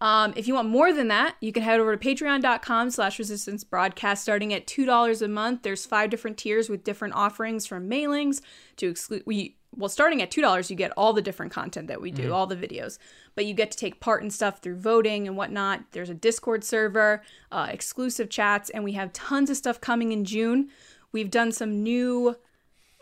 [0.00, 3.64] Um, if you want more than that, you can head over to patreon.com slash resistance
[3.64, 5.62] broadcast starting at $2 a month.
[5.62, 8.40] There's five different tiers with different offerings from mailings
[8.76, 12.10] to exclude we well starting at $2 you get all the different content that we
[12.10, 12.98] do all the videos.
[13.34, 15.84] But you get to take part in stuff through voting and whatnot.
[15.92, 17.22] There's a discord server
[17.52, 20.70] uh, exclusive chats and we have tons of stuff coming in june.
[21.12, 22.36] We've done some new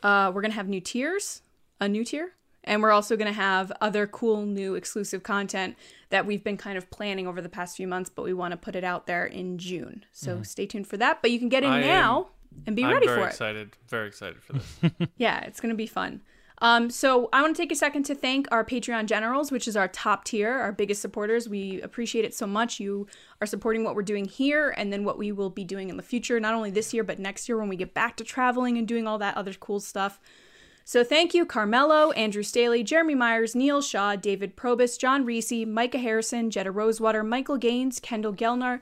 [0.02, 1.42] uh, we're gonna have new tiers
[1.80, 2.32] a new tier
[2.66, 5.76] And we're also going to have other cool new exclusive content
[6.10, 8.56] that we've been kind of planning over the past few months, but we want to
[8.56, 10.04] put it out there in June.
[10.12, 11.22] So stay tuned for that.
[11.22, 12.28] But you can get in I am- now
[12.66, 13.30] and be I'm ready very for it.
[13.30, 13.76] excited.
[13.88, 14.78] Very excited for this.
[15.16, 16.22] Yeah, it's going to be fun.
[16.62, 19.76] Um, so I want to take a second to thank our Patreon generals, which is
[19.76, 21.48] our top tier, our biggest supporters.
[21.50, 22.80] We appreciate it so much.
[22.80, 23.06] You
[23.42, 26.02] are supporting what we're doing here and then what we will be doing in the
[26.02, 28.88] future, not only this year, but next year when we get back to traveling and
[28.88, 30.18] doing all that other cool stuff.
[30.88, 35.98] So thank you, Carmelo, Andrew Staley, Jeremy Myers, Neil Shaw, David Probus, John Reese, Micah
[35.98, 38.78] Harrison, Jetta Rosewater, Michael Gaines, Kendall Gelnar,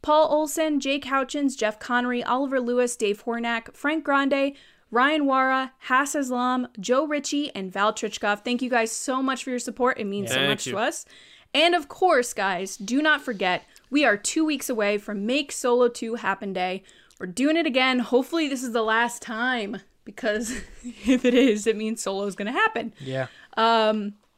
[0.00, 4.52] Paul Olson, Jake Houchins, Jeff Connery, Oliver Lewis, Dave Hornack, Frank Grande,
[4.92, 8.44] Ryan Wara, Hass Islam, Joe Ritchie, and Val Trichkov.
[8.44, 9.98] Thank you guys so much for your support.
[9.98, 10.74] It means so much you.
[10.74, 11.04] to us.
[11.52, 15.88] And of course, guys, do not forget, we are two weeks away from Make Solo
[15.88, 16.84] 2 Happen Day.
[17.18, 17.98] We're doing it again.
[17.98, 19.80] Hopefully, this is the last time
[20.14, 20.50] because
[20.82, 22.92] if it is, it means Solo is going to happen.
[23.00, 23.26] Yeah.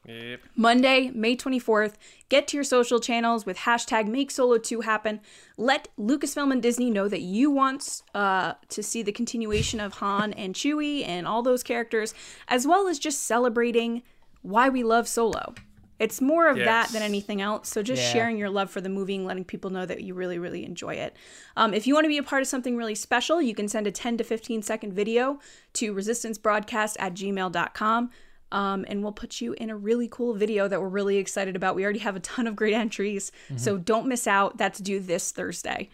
[0.06, 0.40] yep.
[0.56, 1.94] Monday, May 24th.
[2.28, 5.20] Get to your social channels with hashtag Make Solo 2 happen.
[5.56, 10.32] Let Lucasfilm and Disney know that you want uh, to see the continuation of Han
[10.32, 12.14] and Chewie and all those characters,
[12.48, 14.02] as well as just celebrating
[14.42, 15.54] why we love Solo.
[16.03, 17.68] It's more of that than anything else.
[17.68, 18.12] So just Yeah.
[18.12, 20.94] sharing your love for the movie and letting people know that you really, really enjoy
[20.94, 21.14] it.
[21.57, 23.86] Um, if you want to be a part of something really special, you can send
[23.86, 25.38] a 10 to 15 second video
[25.74, 28.11] to resistancebroadcast at gmail.com.
[28.50, 31.74] Um, and we'll put you in a really cool video that we're really excited about.
[31.74, 34.59] We already have a ton of great entries, so don't miss out.
[34.59, 35.88] That's due this Thursday.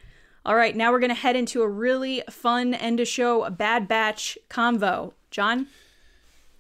[0.45, 3.87] All right, now we're going to head into a really fun end of show Bad
[3.87, 5.13] Batch convo.
[5.31, 5.67] John?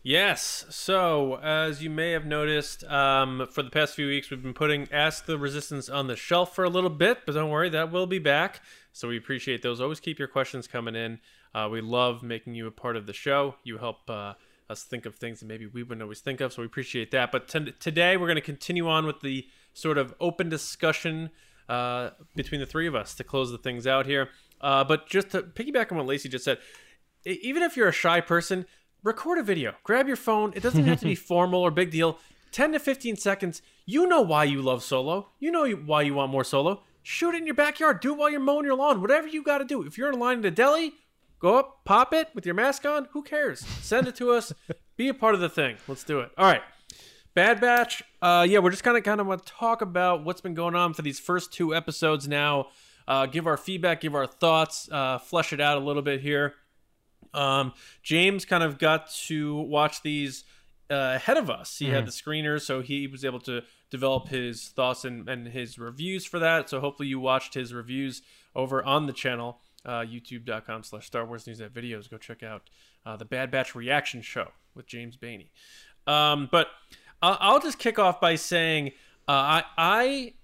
[0.09, 0.64] Yes.
[0.70, 4.88] So, as you may have noticed, um, for the past few weeks, we've been putting
[4.90, 8.06] Ask the Resistance on the shelf for a little bit, but don't worry, that will
[8.06, 8.62] be back.
[8.90, 9.82] So, we appreciate those.
[9.82, 11.20] Always keep your questions coming in.
[11.54, 13.56] Uh, we love making you a part of the show.
[13.64, 14.32] You help uh,
[14.70, 17.30] us think of things that maybe we wouldn't always think of, so we appreciate that.
[17.30, 21.28] But t- today, we're going to continue on with the sort of open discussion
[21.68, 24.30] uh, between the three of us to close the things out here.
[24.62, 26.56] Uh, but just to piggyback on what Lacey just said,
[27.26, 28.64] even if you're a shy person,
[29.09, 29.74] record a video.
[29.82, 30.52] Grab your phone.
[30.54, 32.18] It doesn't have to be formal or big deal.
[32.52, 33.62] 10 to 15 seconds.
[33.86, 35.30] You know why you love solo.
[35.40, 36.82] You know why you want more solo.
[37.02, 38.00] Shoot it in your backyard.
[38.00, 39.00] Do it while you're mowing your lawn.
[39.00, 39.82] Whatever you got to do.
[39.82, 40.92] If you're in line at a deli,
[41.40, 43.09] go up, pop it with your mask on.
[43.12, 43.61] Who cares?
[43.80, 44.52] Send it to us.
[44.96, 45.76] Be a part of the thing.
[45.88, 46.30] Let's do it.
[46.36, 46.62] All right.
[47.34, 48.02] Bad Batch.
[48.20, 50.74] Uh, yeah, we're just kind of kind of want to talk about what's been going
[50.74, 52.66] on for these first two episodes now.
[53.06, 56.54] Uh, give our feedback, give our thoughts, uh, flesh it out a little bit here.
[57.35, 57.72] Um,
[58.03, 60.45] James kind of got to watch these
[60.91, 61.79] uh, ahead of us.
[61.79, 65.79] He had the screeners, so he was able to develop his thoughts and, and his
[65.79, 66.70] reviews for that.
[66.70, 68.22] So hopefully you watched his reviews
[68.55, 72.11] over on the channel, uh, youtube.com slash Star Wars News Net Videos.
[72.11, 72.70] Go check out
[73.05, 75.49] uh, the Bad Batch reaction show with James Bainey.
[76.07, 76.68] Um, but
[77.20, 78.93] I'll, I'll just kick off by saying
[79.29, 80.35] uh, I, I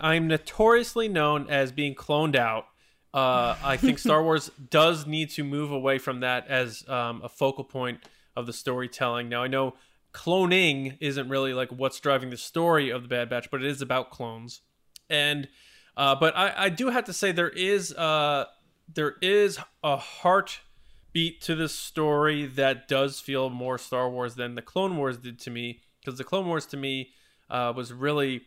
[0.00, 2.66] I'm notoriously known as being cloned out.
[3.12, 7.28] Uh, I think Star Wars does need to move away from that as um, a
[7.28, 8.00] focal point
[8.36, 9.28] of the storytelling.
[9.28, 9.74] Now I know
[10.12, 13.82] cloning isn't really like what's driving the story of the Bad Batch, but it is
[13.82, 14.60] about clones.
[15.08, 15.48] And
[15.96, 18.44] uh, but I, I do have to say there is uh,
[18.92, 24.62] there is a heartbeat to this story that does feel more Star Wars than the
[24.62, 25.80] Clone Wars did to me.
[26.00, 27.10] Because the Clone Wars to me
[27.50, 28.42] uh, was really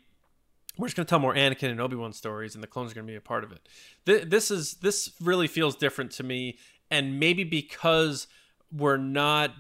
[0.78, 2.96] we're just going to tell more Anakin and Obi Wan stories, and the clones are
[2.96, 3.68] going to be a part of it.
[4.06, 6.58] Th- this is this really feels different to me,
[6.90, 8.28] and maybe because
[8.72, 9.52] we're not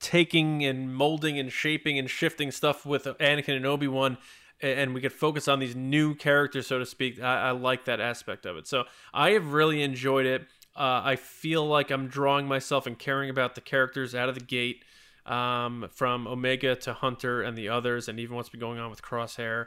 [0.00, 4.18] taking and molding and shaping and shifting stuff with Anakin and Obi Wan,
[4.60, 7.20] and we could focus on these new characters, so to speak.
[7.22, 8.66] I, I like that aspect of it.
[8.66, 10.42] So I have really enjoyed it.
[10.76, 14.44] Uh, I feel like I'm drawing myself and caring about the characters out of the
[14.44, 14.84] gate,
[15.26, 19.02] um, from Omega to Hunter and the others, and even what's been going on with
[19.02, 19.66] Crosshair.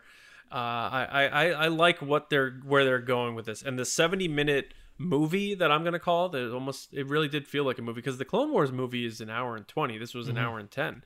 [0.51, 4.27] Uh, I, I, I like what they're where they're going with this, and the 70
[4.29, 7.97] minute movie that I'm gonna call it almost it really did feel like a movie
[8.01, 9.97] because the Clone Wars movie is an hour and 20.
[9.97, 11.03] This was an hour and 10.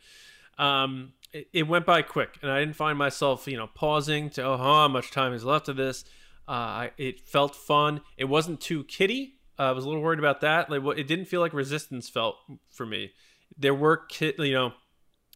[0.57, 4.43] Um, it, it went by quick, and I didn't find myself you know pausing to
[4.43, 6.05] oh how much time is left of this.
[6.47, 8.01] Uh, it felt fun.
[8.17, 9.35] It wasn't too kiddie.
[9.57, 10.69] Uh, I was a little worried about that.
[10.69, 12.35] Like, what- it didn't feel like Resistance felt
[12.69, 13.11] for me.
[13.57, 14.73] There were kid, you know,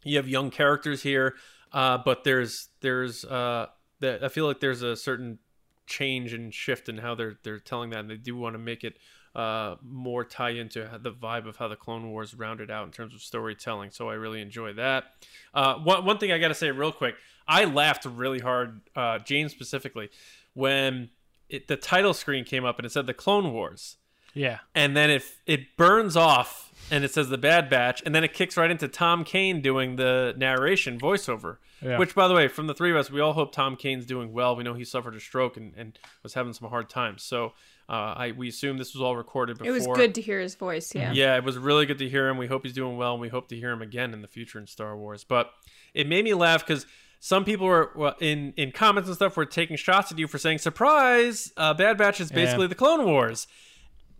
[0.04, 1.36] you have young characters here,
[1.72, 3.68] uh, but there's there's uh,
[4.00, 5.40] that I feel like there's a certain
[5.88, 8.84] change and shift in how they're they're telling that, and they do want to make
[8.84, 8.98] it
[9.36, 13.14] uh, more tie into the vibe of how the Clone Wars rounded out in terms
[13.14, 13.92] of storytelling.
[13.92, 15.06] So I really enjoy that.
[15.54, 17.16] Uh, one one thing I got to say real quick,
[17.48, 20.10] I laughed really hard, uh, James specifically,
[20.54, 21.10] when
[21.50, 23.98] it, the title screen came up and it said the Clone Wars.
[24.36, 24.60] Yeah.
[24.76, 28.34] and then it it burns off and it says the Bad Batch, and then it
[28.34, 31.58] kicks right into Tom Kane doing the narration voiceover.
[31.82, 31.98] Yeah.
[31.98, 34.34] Which, by the way, from the three of us, we all hope Tom Kane's doing
[34.34, 34.56] well.
[34.56, 37.24] We know he suffered a stroke and, and was having some hard times.
[37.24, 37.54] So
[37.90, 39.70] uh, I we assume this was all recorded before.
[39.70, 40.94] It was good to hear his voice.
[40.96, 41.12] Yeah.
[41.12, 42.38] Yeah, it was really good to hear him.
[42.38, 44.60] We hope he's doing well, and we hope to hear him again in the future
[44.60, 45.24] in Star Wars.
[45.24, 45.52] But
[45.94, 46.86] it made me laugh because
[47.20, 50.38] some people were well, in in comments and stuff were taking shots at you for
[50.38, 51.52] saying, "Surprise!
[51.58, 53.48] Uh, Bad Batch is basically the Clone Wars."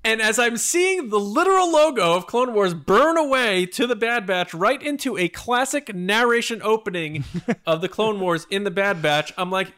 [0.06, 4.28] And as I'm seeing the literal logo of Clone Wars burn away to the Bad
[4.28, 7.24] Batch right into a classic narration opening
[7.66, 9.74] of the Clone Wars in the Bad Batch, I'm like,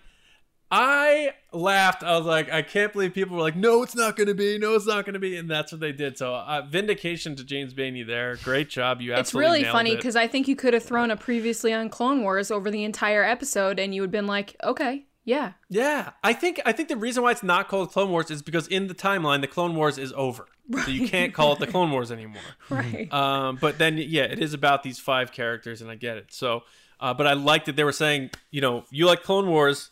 [0.70, 2.04] I laughed.
[2.04, 4.58] I was like, I can't believe people were like, no, it's not going to be.
[4.58, 5.38] No, it's not going to be.
[5.38, 6.18] And that's what they did.
[6.18, 8.36] So, uh, vindication to James Baney there.
[8.44, 9.00] Great job.
[9.00, 11.88] You It's absolutely really funny because I think you could have thrown a previously on
[11.88, 15.52] Clone Wars over the entire episode and you would have been like, okay, yeah.
[15.68, 18.66] Yeah, I think I think the reason why it's not called Clone Wars is because
[18.68, 20.48] in the timeline, the Clone Wars is over,
[20.86, 22.42] so you can't call it the Clone Wars anymore.
[22.70, 23.12] Right.
[23.12, 26.28] Um, but then, yeah, it is about these five characters, and I get it.
[26.30, 26.64] So,
[27.02, 29.90] uh, but I liked that they were saying, you know, you like Clone Wars.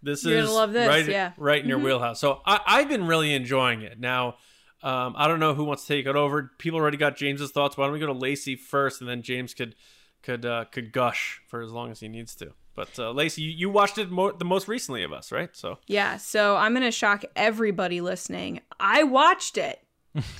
[0.00, 1.32] This You're is this, right, yeah.
[1.36, 2.20] right in your wheelhouse.
[2.20, 3.98] So I, I've been really enjoying it.
[3.98, 4.36] Now,
[4.84, 6.52] um, I don't know who wants to take it over.
[6.58, 7.76] People already got James's thoughts.
[7.76, 9.74] Why don't we go to Lacey first, and then James could
[10.22, 12.52] could uh, could gush for as long as he needs to.
[12.74, 15.50] But uh, Lacey, you, you watched it mo- the most recently of us, right?
[15.52, 16.16] So yeah.
[16.16, 18.60] So I'm going to shock everybody listening.
[18.80, 19.80] I watched it.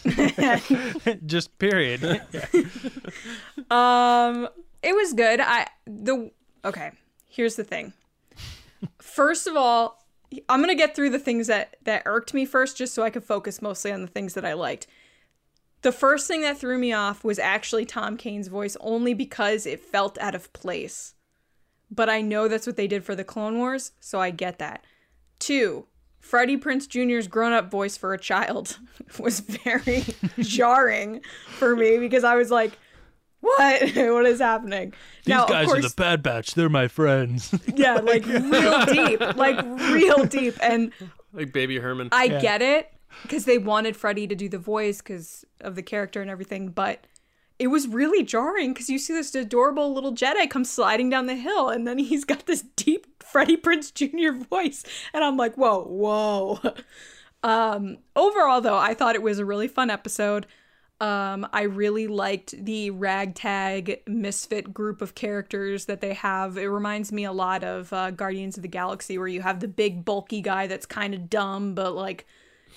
[1.26, 2.22] Just period.
[3.70, 4.48] Um,
[4.82, 5.40] it was good.
[5.40, 6.30] I the
[6.64, 6.90] okay.
[7.28, 7.92] Here's the thing.
[8.98, 10.04] First of all,
[10.48, 13.24] I'm gonna get through the things that that irked me first, just so I could
[13.24, 14.86] focus mostly on the things that I liked.
[15.82, 19.80] The first thing that threw me off was actually Tom Kane's voice, only because it
[19.80, 21.14] felt out of place.
[21.94, 24.84] But I know that's what they did for the Clone Wars, so I get that.
[25.38, 25.86] Two,
[26.20, 28.78] Freddie Prinze Jr.'s grown up voice for a child
[29.18, 30.04] was very
[30.38, 31.20] jarring
[31.58, 32.72] for me because I was like,
[33.40, 33.82] what?
[33.96, 34.94] what is happening?
[35.24, 36.54] These now, guys of course, are the Bad Batch.
[36.54, 37.54] They're my friends.
[37.74, 39.62] yeah, like real deep, like
[39.92, 40.54] real deep.
[40.62, 40.92] And
[41.32, 42.08] like Baby Herman.
[42.12, 42.90] I get it
[43.22, 47.04] because they wanted Freddie to do the voice because of the character and everything, but
[47.58, 51.36] it was really jarring because you see this adorable little Jedi come sliding down the
[51.36, 54.44] hill, and then he's got this deep Freddie Prinze Jr.
[54.50, 56.60] voice, and I'm like, whoa, whoa.
[57.44, 60.46] Um, overall, though, I thought it was a really fun episode.
[61.00, 66.56] Um, I really liked the ragtag misfit group of characters that they have.
[66.56, 69.66] It reminds me a lot of uh, Guardians of the Galaxy, where you have the
[69.66, 72.24] big, bulky guy that's kind of dumb, but like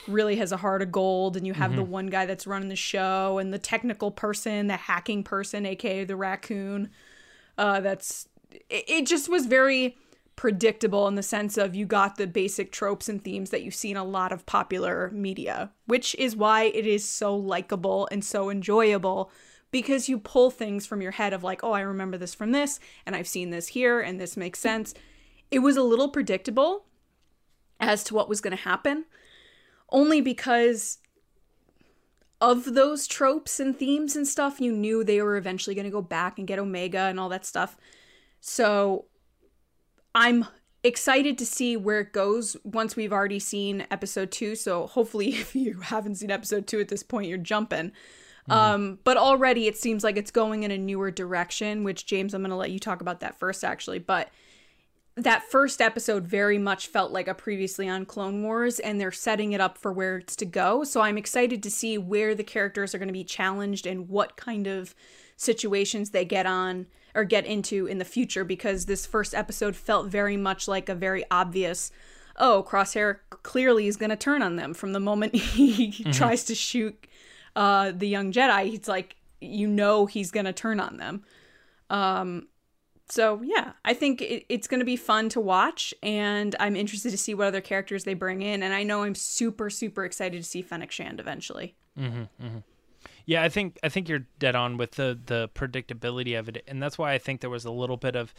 [0.07, 2.75] really has a heart of gold, and you have the one guy that's running the
[2.75, 6.89] show, and the technical person, the hacking person, aka the raccoon.
[7.57, 9.97] Uh, that's it, it just was very
[10.35, 13.91] predictable in the sense of you got the basic tropes and themes that you see
[13.91, 18.49] in a lot of popular media, which is why it is so likable and so
[18.49, 19.31] enjoyable
[19.71, 22.79] because you pull things from your head of like, oh, I remember this from this,
[23.05, 24.93] and I've seen this here, and this makes sense.
[25.51, 26.85] It was a little predictable
[27.79, 29.05] as to what was going to happen,
[29.95, 30.99] only because
[32.41, 36.01] of those tropes and themes and stuff, you knew they were eventually going to go
[36.01, 37.77] back and get Omega and all that stuff.
[38.41, 39.05] So
[40.13, 40.45] I'm
[40.83, 44.55] excited to see where it goes once we've already seen episode two.
[44.55, 47.93] So hopefully, if you haven't seen episode two at this point, you're jumping.
[48.47, 52.43] Um, but already it seems like it's going in a newer direction, which James, I'm
[52.43, 53.97] going to let you talk about that first, actually.
[53.97, 54.29] But
[55.17, 59.53] that first episode very much felt like a previously on Clone Wars, and they're setting
[59.53, 60.83] it up for where it's to go.
[60.83, 64.35] So I'm excited to see where the characters are going to be challenged and what
[64.35, 64.93] kind of
[65.37, 70.07] situations they get on or get into in the future because this first episode felt
[70.07, 71.91] very much like a very obvious
[72.37, 74.73] oh crosshair clearly is going to turn on them.
[74.73, 77.07] From the moment he tries to shoot
[77.55, 81.23] uh the young jedi he's like you know he's going to turn on them.
[81.89, 82.47] Um
[83.07, 87.11] so yeah i think it, it's going to be fun to watch and i'm interested
[87.11, 90.41] to see what other characters they bring in and i know i'm super super excited
[90.41, 91.75] to see fennec shand eventually
[93.27, 96.81] Yeah, I think I think you're dead on with the the predictability of it, and
[96.81, 98.33] that's why I think there was a little bit of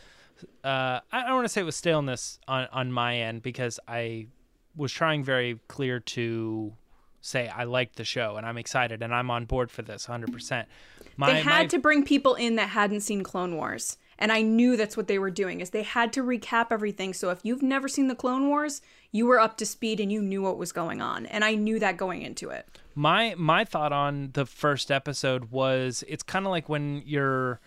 [0.63, 4.29] uh, I don't want to say it was staleness on on my end because I
[4.77, 6.73] was trying very clear to
[7.21, 10.33] say I liked the show and I'm excited and I'm on board for this 100.
[10.33, 10.69] percent
[11.17, 13.97] My they had my- to bring people in that hadn't seen Clone Wars.
[14.19, 17.13] And I knew that's what they were doing is they had to recap everything.
[17.13, 18.81] So if you've never seen the Clone Wars,
[19.13, 21.27] you were up to speed and you knew what was going on.
[21.27, 22.67] And I knew that going into it.
[22.95, 27.61] my my thought on the first episode was it's kind of like when you're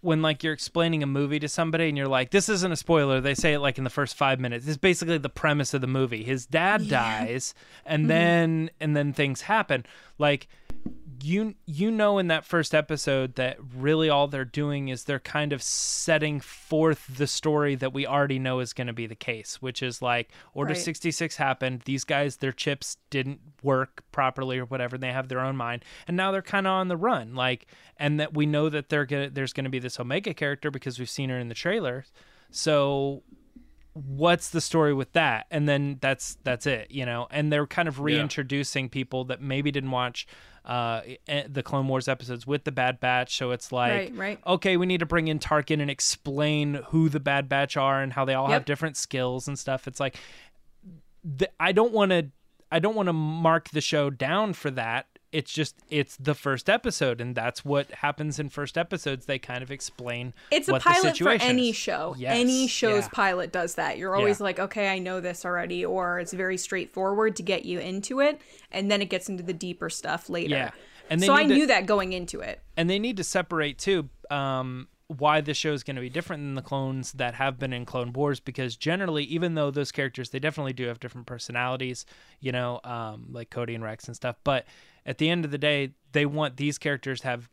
[0.00, 3.20] when like you're explaining a movie to somebody and you're like, this isn't a spoiler.
[3.20, 4.66] They say it like in the first five minutes.
[4.66, 6.24] It's basically the premise of the movie.
[6.24, 7.54] His dad dies,
[7.86, 8.08] and mm-hmm.
[8.08, 9.86] then and then things happen.
[10.18, 10.48] Like
[11.22, 15.52] you you know in that first episode that really all they're doing is they're kind
[15.52, 19.62] of setting forth the story that we already know is going to be the case
[19.62, 20.82] which is like order Right.
[20.82, 21.82] 66 happened.
[21.84, 24.96] These guys their chips didn't work properly or whatever.
[24.96, 25.84] And they have their own mind.
[26.08, 27.66] And now they're kind of on the run like
[27.96, 30.98] and that we know that they're gonna there's going to be this omega character because
[30.98, 32.04] we've seen her in the trailer.
[32.50, 33.22] So
[33.94, 35.46] what's the story with that?
[35.50, 37.26] And then that's that's it you know?
[37.30, 40.26] And they're kind of reintroducing people that maybe didn't watch
[40.64, 43.36] uh eh, the clone wars episodes with the bad batch.
[43.36, 44.38] So it's like Right, right.
[44.46, 48.12] okay we need to bring in tarkin and explain who the bad batch are and
[48.12, 49.86] how they all have different skills and stuff.
[49.86, 50.16] It's like
[51.38, 52.28] th- i don't want to
[52.70, 56.68] i don't want to mark the show down for that it's just it's the first
[56.68, 61.16] episode and that's what happens in first episodes they kind of explain It's a pilot
[61.16, 61.76] for any is.
[61.76, 62.14] show.
[62.18, 63.08] Yes, Any show's yeah.
[63.12, 63.96] pilot does that.
[63.98, 64.44] You're always Yeah.
[64.44, 68.40] like, okay, I know this already, or it's very straightforward to get you into it,
[68.70, 70.54] and then it gets into the deeper stuff later.
[70.54, 70.70] Yeah.
[71.10, 72.60] And so I to- knew that going into it.
[72.76, 76.42] and they need to separate too um, why this show is going to be different
[76.42, 80.30] than the clones that have been in Clone Wars because generally, even though those characters
[80.30, 82.06] they definitely do have different personalities,
[82.40, 84.64] you know, um, like Cody and Rex and stuff, but
[85.06, 87.48] at the end of the day, they want these characters to have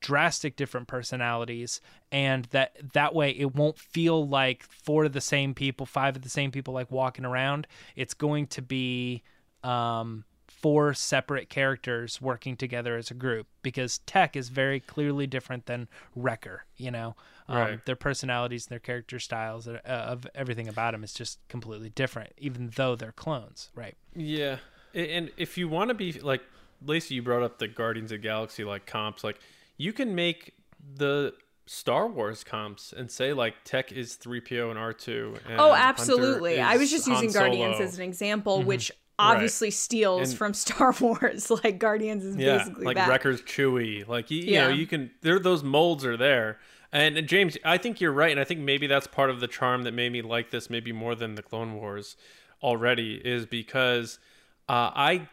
[0.00, 1.80] drastic different personalities
[2.12, 6.20] and that that way it won't feel like four of the same people five of
[6.20, 7.66] the same people like walking around.
[7.96, 9.22] It's going to be
[9.62, 15.64] um four separate characters working together as a group because tech is very clearly different
[15.64, 17.16] than wrecker you know?
[17.48, 17.86] Um, Right.
[17.86, 22.70] their personalities their character styles uh, of everything about them is just completely different even
[22.76, 23.96] though they're clones right?
[24.14, 24.58] Yeah,
[24.92, 26.42] and if you want to be like
[26.86, 29.24] Lacey, you brought up the Guardians of Galaxy like comps.
[29.24, 29.38] Like
[29.76, 30.54] you can make
[30.96, 31.34] the
[31.66, 35.36] Star Wars comps and say like Tech is three PO and R two.
[35.56, 36.60] Oh, absolutely.
[36.60, 41.50] I was just using Guardians as an example, which obviously steals And- from Star Wars.
[41.50, 43.08] Like Guardians is yeah, basically like that.
[43.08, 44.06] Wrecker's Chewie.
[44.06, 45.10] Like you, you know, you can.
[45.22, 46.58] There, those molds are there.
[46.92, 49.48] And, and James, I think you're right, and I think maybe that's part of the
[49.48, 52.16] charm that made me like this, maybe more than the Clone Wars
[52.62, 54.20] already, is because
[54.68, 55.28] uh, I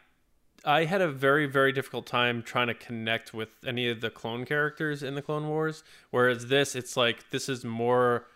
[0.64, 4.46] I had a very very difficult time trying to connect with any of the clone
[4.46, 5.84] characters in the Clone Wars.
[6.12, 8.28] Whereas this, it's like this is more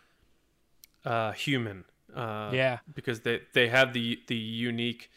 [1.03, 1.85] uh, human.
[2.15, 2.79] Uh, Yeah.
[2.93, 5.09] because they they have the the unique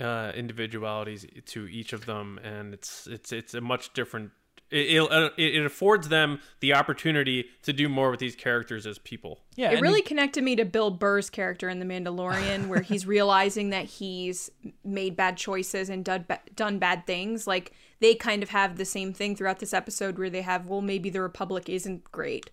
[0.00, 4.32] uh, individualities to each of them, and it's it's it's a much different.
[4.70, 8.86] It, it'll- uh, it, it affords them the opportunity to do more with these characters
[8.86, 9.40] as people.
[9.56, 13.06] yeah It and really connected me to Bill Burr's character in The Mandalorian, where he's
[13.16, 14.50] realizing that he's
[14.84, 17.46] made bad choices and done, ba- done bad things.
[17.46, 20.80] Like, they kind of have the same thing throughout this episode where they have, well,
[20.80, 22.50] maybe the Republic isn't great.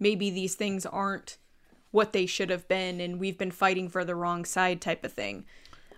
[0.00, 1.38] Maybe these things aren't
[1.90, 5.12] what they should have been, and we've been fighting for the wrong side type of
[5.12, 5.44] thing.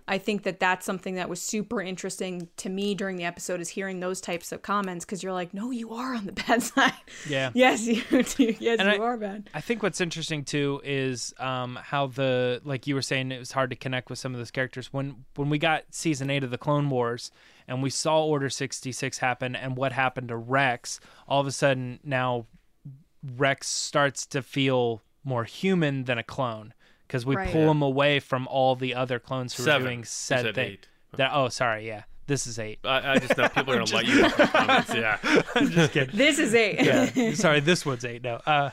[0.07, 3.69] I think that that's something that was super interesting to me during the episode is
[3.69, 6.93] hearing those types of comments because you're like, no, you are on the bad side.
[7.29, 7.51] Yeah.
[7.53, 8.55] yes, you do.
[8.59, 9.49] Yes, And you I- are bad.
[9.53, 13.51] I think what's interesting too is um, how the like you were saying it was
[13.51, 16.51] hard to connect with some of those characters when when we got season eight of
[16.51, 17.31] the Clone Wars
[17.67, 20.99] and we saw Order sixty six happen and what happened to Rex.
[21.27, 22.45] All of a sudden now
[23.37, 26.73] Rex starts to feel more human than a clone
[27.11, 27.51] because we Right.
[27.51, 29.81] pull them away from all the other clones who Seven.
[29.81, 30.77] are doing said said thing.
[31.17, 32.79] That oh sorry yeah this is eight.
[32.85, 34.39] I, I just know people are gonna light you up.
[34.39, 35.17] in comments, Yeah,
[35.67, 36.15] Just kidding.
[36.15, 36.79] This is eight.
[36.81, 37.33] yeah.
[37.33, 38.23] Sorry, this one's eight.
[38.23, 38.69] No, uh,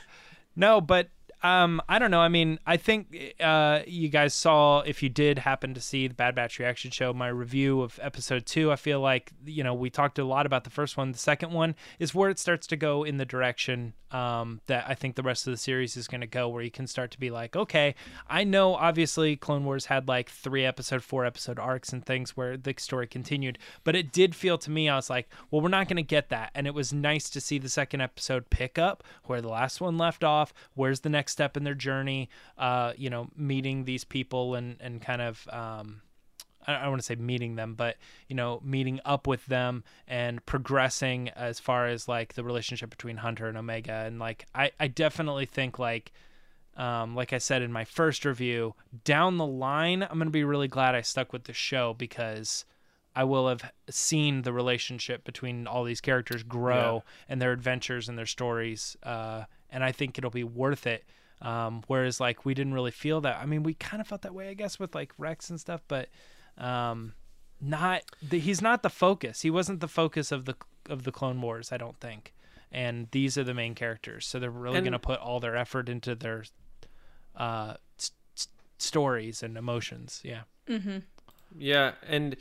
[0.55, 1.09] no, but
[1.41, 2.19] um, I don't know.
[2.19, 6.13] I mean, I think uh, you guys saw if you did happen to see the
[6.13, 8.71] Bad Batch reaction show, my review of episode two.
[8.71, 11.13] I feel like you know we talked a lot about the first one.
[11.13, 14.95] The second one is where it starts to go in the direction um, that I
[14.95, 17.19] think the rest of the series is going to go, where you can start to
[17.19, 17.95] be like, okay,
[18.27, 22.57] I know obviously Clone Wars had like three episode, four episode arcs and things where
[22.57, 25.87] the story continued, but it did feel to me I was like, well, we're not
[25.87, 29.03] going to get that, and it was nice to see the second episode pick up
[29.23, 30.53] where the last one left off.
[30.73, 32.29] Where's the next step in their journey?
[32.57, 35.47] Uh, you know, meeting these people and and kind of.
[35.51, 36.01] Um,
[36.67, 37.95] I don't want to say meeting them, but
[38.27, 43.17] you know, meeting up with them and progressing as far as like the relationship between
[43.17, 44.03] Hunter and Omega.
[44.05, 46.11] And like, I, I definitely think like,
[46.77, 50.67] um, like I said in my first review, down the line, I'm gonna be really
[50.67, 52.65] glad I stuck with the show because
[53.15, 58.17] I will have seen the relationship between all these characters grow and their adventures and
[58.17, 58.95] their stories.
[59.01, 61.03] Uh, and I think it'll be worth it.
[61.41, 63.37] Um, whereas like we didn't really feel that.
[63.41, 65.81] I mean, we kind of felt that way, I guess, with like Rex and stuff,
[65.87, 66.09] but
[66.57, 67.13] um,
[67.61, 69.41] not the, he's not the focus.
[69.41, 70.55] He wasn't the focus of the
[70.89, 72.33] of the Clone Wars, I don't think.
[72.71, 74.27] and these are the main characters.
[74.27, 76.43] So they're really going to put all their effort into their
[77.35, 80.21] uh, s- s- stories and emotions.
[80.23, 80.41] Yeah.
[80.67, 80.97] Mm-hmm.
[81.57, 82.35] Yeah, and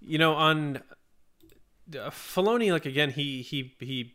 [0.00, 4.14] you know, on uh, Filoni, like again, he he he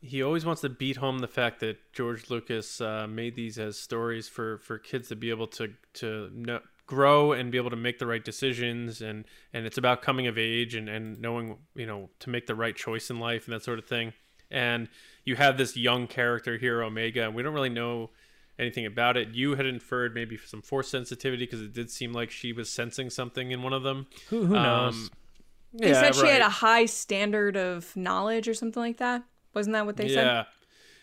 [0.00, 3.78] he always wants to beat home the fact that George Lucas uh, made these as
[3.78, 7.76] stories for for kids to be able to to know, grow and be able to
[7.76, 11.86] make the right decisions, and and it's about coming of age and and knowing you
[11.86, 14.12] know to make the right choice in life and that sort of thing.
[14.50, 14.88] And
[15.24, 18.10] you have this young character here, Omega, and we don't really know
[18.58, 19.28] anything about it.
[19.28, 23.10] You had inferred maybe some force sensitivity because it did seem like she was sensing
[23.10, 24.06] something in one of them.
[24.28, 24.94] Who, who knows?
[24.94, 25.10] Um,
[25.72, 29.22] They yeah, said she had a high standard of knowledge or something like that.
[29.54, 30.26] Wasn't that what they said?
[30.26, 30.44] yeah.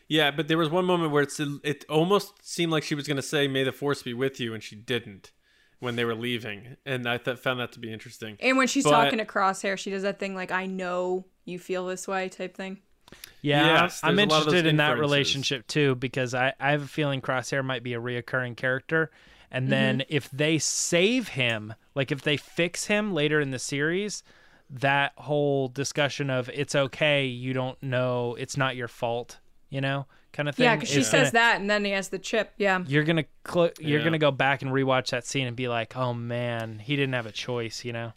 [0.09, 3.17] Yeah, but there was one moment where it's it almost seemed like she was going
[3.17, 5.31] to say "May the Force be with you," and she didn't
[5.79, 8.37] when they were leaving, and I th- found that to be interesting.
[8.39, 11.59] And when she's But- talking to Crosshair, she does that thing like, I know you
[11.59, 12.79] feel this way type thing.
[13.41, 16.53] Yeah, Yes, I'm there's a lot of those interested in that relationship too because I,
[16.59, 19.11] I have a feeling Crosshair might be a reoccurring character.
[19.49, 20.15] And then mm-hmm.
[20.15, 24.23] if they save him, like if they fix him later in the series,
[24.69, 29.39] that whole discussion of it's okay, you don't know, it's not your fault,
[29.69, 30.65] you know, kind of thing.
[30.65, 32.51] Yeah, because she is says gonna- that, and then he has the chip.
[32.57, 32.83] Yeah.
[32.87, 34.03] You're gonna cl- you're Yeah.
[34.05, 37.25] gonna go back and rewatch that scene and be like, oh man, he didn't have
[37.25, 38.13] a choice, you know.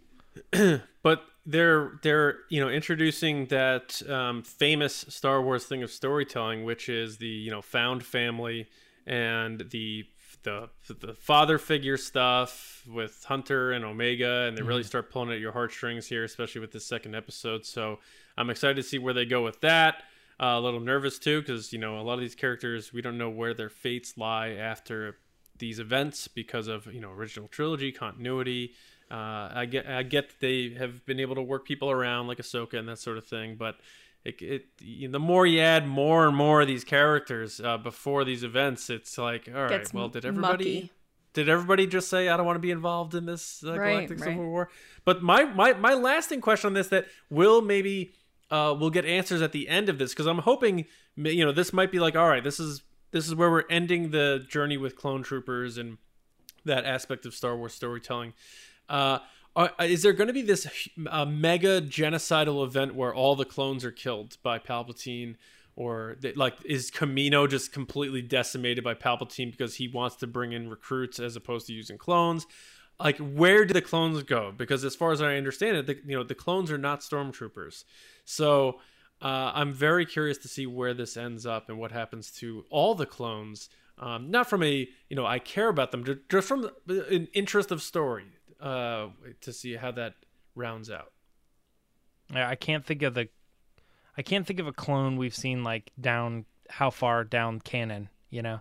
[1.02, 6.88] But they're they're you know introducing that um, famous Star Wars thing of storytelling, which
[6.90, 8.68] is the you know found family
[9.06, 10.04] and the
[10.42, 15.40] the the father figure stuff with Hunter and Omega, and they really start pulling at
[15.40, 17.64] your heartstrings here, especially with this second episode.
[17.64, 17.98] So
[18.36, 20.02] I'm excited to see where they go with that.
[20.40, 23.18] Uh, a little nervous too, because you know a lot of these characters we don't
[23.18, 25.18] know where their fates lie after
[25.58, 28.72] these events because of you know original trilogy continuity.
[29.10, 32.38] Uh, I get I get that they have been able to work people around like
[32.38, 33.76] Ahsoka and that sort of thing, but
[34.24, 37.78] it, it you know, the more you add more and more of these characters uh,
[37.78, 40.92] before these events, it's like all right, Gets well, did everybody mucky.
[41.32, 44.28] did everybody just say I don't want to be involved in this uh, galactic right.
[44.28, 44.68] civil war?
[45.04, 48.12] But my my my lasting question on this that will maybe
[48.50, 51.72] uh, we'll get answers at the end of this because I'm hoping you know this
[51.72, 54.96] might be like all right, this is this is where we're ending the journey with
[54.96, 55.98] clone troopers and
[56.64, 58.34] that aspect of Star Wars storytelling.
[58.88, 59.20] Uh,
[59.56, 63.84] are, is there going to be this uh, mega genocidal event where all the clones
[63.84, 65.36] are killed by Palpatine,
[65.74, 70.52] or that, like is Kamino just completely decimated by Palpatine because he wants to bring
[70.52, 72.46] in recruits as opposed to using clones?
[72.98, 74.52] Like, where do the clones go?
[74.54, 77.84] Because as far as I understand it, the, you know the clones are not stormtroopers,
[78.24, 78.80] so.
[79.22, 82.94] Uh, I'm very curious to see where this ends up and what happens to all
[82.94, 83.68] the clones.
[83.98, 87.82] Um, not from a you know I care about them, just from an interest of
[87.82, 89.08] story uh,
[89.40, 90.14] to see how that
[90.54, 91.12] rounds out.
[92.34, 93.28] I I can't think of the
[94.16, 98.42] I can't think of a clone we've seen like down how far down canon, you
[98.42, 98.60] know.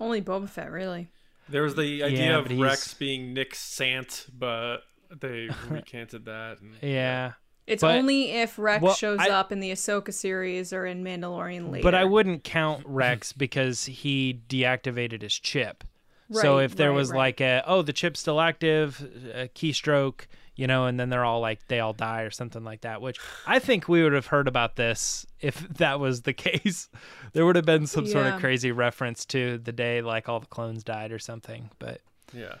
[0.00, 1.08] Only Boba Fett, really.
[1.48, 4.78] There was the idea Yeah, of but he's- Rex being Nick Sant, but
[5.20, 6.60] they recanted that.
[6.60, 7.32] And, Yeah.
[7.66, 11.04] It's But- only if Rex well, shows I- up in the Ahsoka series or in
[11.04, 11.82] Mandalorian later.
[11.84, 15.84] But I wouldn't count Rex because he deactivated his chip.
[16.30, 17.18] So if there right, was right.
[17.18, 19.00] like a oh the chip's still active,
[19.34, 22.82] a keystroke, you know, and then they're all like they all die or something like
[22.82, 26.88] that, which I think we would have heard about this if that was the case.
[27.32, 30.46] There would have been some sort of crazy reference to the day like all the
[30.46, 31.70] clones died or something.
[31.78, 32.00] But
[32.32, 32.56] yeah.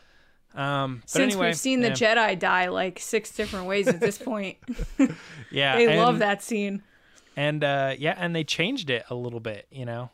[0.54, 1.90] um but Since anyway, we've seen the.
[1.90, 4.58] Jedi die like six different ways at this point,
[5.50, 6.82] yeah, they love that scene.
[7.36, 10.10] and uh yeah and they changed it a little bit you know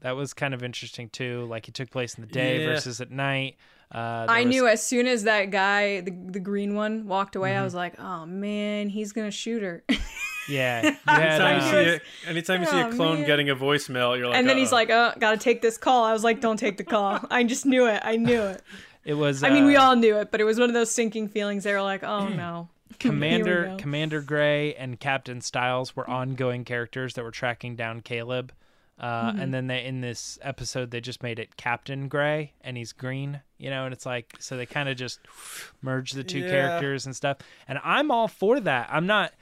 [0.00, 2.66] that was kind of interesting too like it took place in the day Yeah.
[2.66, 3.56] versus at night
[3.92, 7.50] uh I was- knew as soon as that guy, the, the green one, walked away,
[7.52, 7.60] Mm-hmm.
[7.60, 9.82] I was like, oh man, he's gonna shoot her.
[10.48, 11.90] yeah you had, Anytime you uh, see
[12.26, 13.26] a, anytime you see a Oh, clone man.
[13.26, 16.04] getting a voicemail, you're like, and then he's "Uh-oh." like, oh, gotta take this call.
[16.04, 17.18] I was like, don't take the call.
[17.30, 18.00] I just knew it.
[18.04, 18.62] I knew it.
[19.06, 20.90] it was I mean, we uh, all knew it, but it was one of those
[20.90, 21.64] sinking feelings.
[21.64, 22.68] They were like, oh no.
[22.98, 28.52] Commander commander gray and captain styles were ongoing characters that were tracking down caleb
[29.00, 29.40] uh, Mm-hmm.
[29.40, 33.40] and then they in this episode they just made it captain gray and he's green
[33.58, 35.20] you know and it's like so they kind of just
[35.82, 36.50] merge the two Yeah.
[36.50, 37.38] characters and stuff
[37.68, 39.32] and i'm all for that i'm not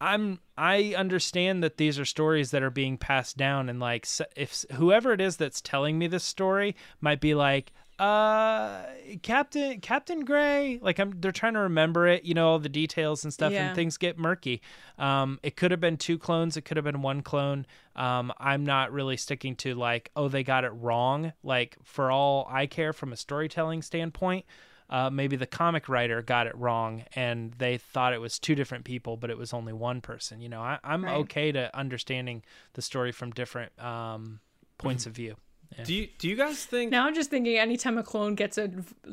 [0.00, 4.64] i'm i understand that these are stories that are being passed down and like if
[4.72, 8.84] whoever it is that's telling me this story might be like uh
[9.22, 13.24] captain captain gray like i'm they're trying to remember it you know all the details
[13.24, 13.66] and stuff Yeah.
[13.66, 14.62] and things get murky
[14.98, 18.64] um it could have been two clones it could have been one clone um i'm
[18.64, 22.92] not really sticking to like oh they got it wrong like for all i care
[22.92, 24.44] from a storytelling standpoint
[24.90, 28.86] uh, maybe the comic writer got it wrong and they thought it was two different
[28.86, 30.40] people, but it was only one person.
[30.40, 31.12] You know, I, I'm Right.
[31.16, 32.42] okay to understanding
[32.72, 34.40] the story from different um,
[34.78, 35.36] points of view.
[35.84, 38.70] Do you do you guys think Now I'm just thinking anytime a clone gets a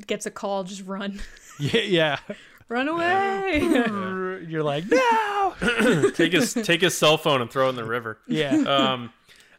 [0.08, 1.22] gets a call, just run.
[1.58, 2.20] Yeah, yeah.
[2.68, 3.60] run away.
[4.49, 5.56] You're like, no.
[6.16, 8.18] take his take his cell phone and throw it in the river?
[8.28, 8.56] Yeah.
[8.56, 9.14] Um,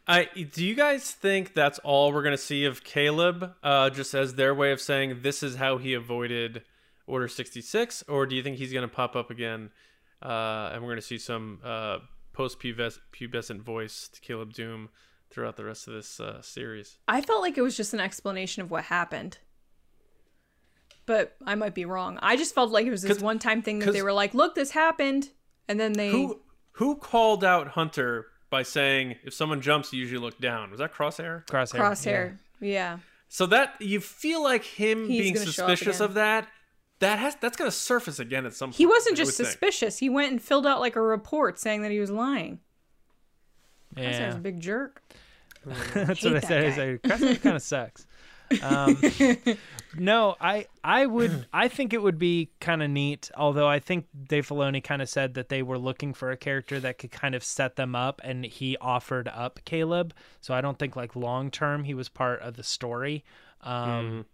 [0.07, 3.51] I do you guys think that's all we're gonna see of Caleb?
[3.63, 6.61] Uh, just as their way of saying this is how he avoided
[7.07, 9.71] Order sixty six, or do you think he's gonna pop up again?
[10.21, 11.97] Uh, and we're gonna see some uh,
[12.33, 14.89] post pubescent voice to Caleb Dume
[15.29, 16.97] throughout the rest of this uh, series.
[17.07, 19.37] I felt like it was just an explanation of what happened.
[21.05, 22.19] But I might be wrong.
[22.21, 24.55] I just felt like it was this one time thing that they were like, look,
[24.55, 25.29] this happened.
[25.67, 26.11] And then they.
[26.11, 26.41] Who
[26.73, 30.69] who called out Hunter by saying if someone jumps, you usually look down?
[30.69, 31.45] Was that Crosshair?
[31.47, 31.79] Crosshair.
[31.79, 32.37] Crosshair.
[32.59, 32.99] Yeah.
[33.29, 36.47] So that you feel like him He's being gonna show up suspicious of that.
[36.99, 38.77] That has that's gonna surface again at some point.
[38.77, 39.49] He wasn't just would think.
[39.49, 39.97] suspicious.
[39.97, 42.59] He went and filled out like a report saying that he was lying.
[43.97, 44.11] Yeah.
[44.11, 45.01] Crosshair's a big jerk.
[45.93, 46.63] That's what I said.
[46.63, 46.75] I guy.
[46.75, 48.07] said Crosshair kind of sucks.
[48.61, 48.97] Um,
[49.97, 53.29] no, I I would I think it would be kind of neat.
[53.35, 56.79] Although I think Dave Filoni kind of said that they were looking for a character
[56.79, 60.13] that could kind of set them up, and he offered up Caleb.
[60.39, 63.25] So I don't think like long term he was part of the story.
[63.61, 64.25] Um,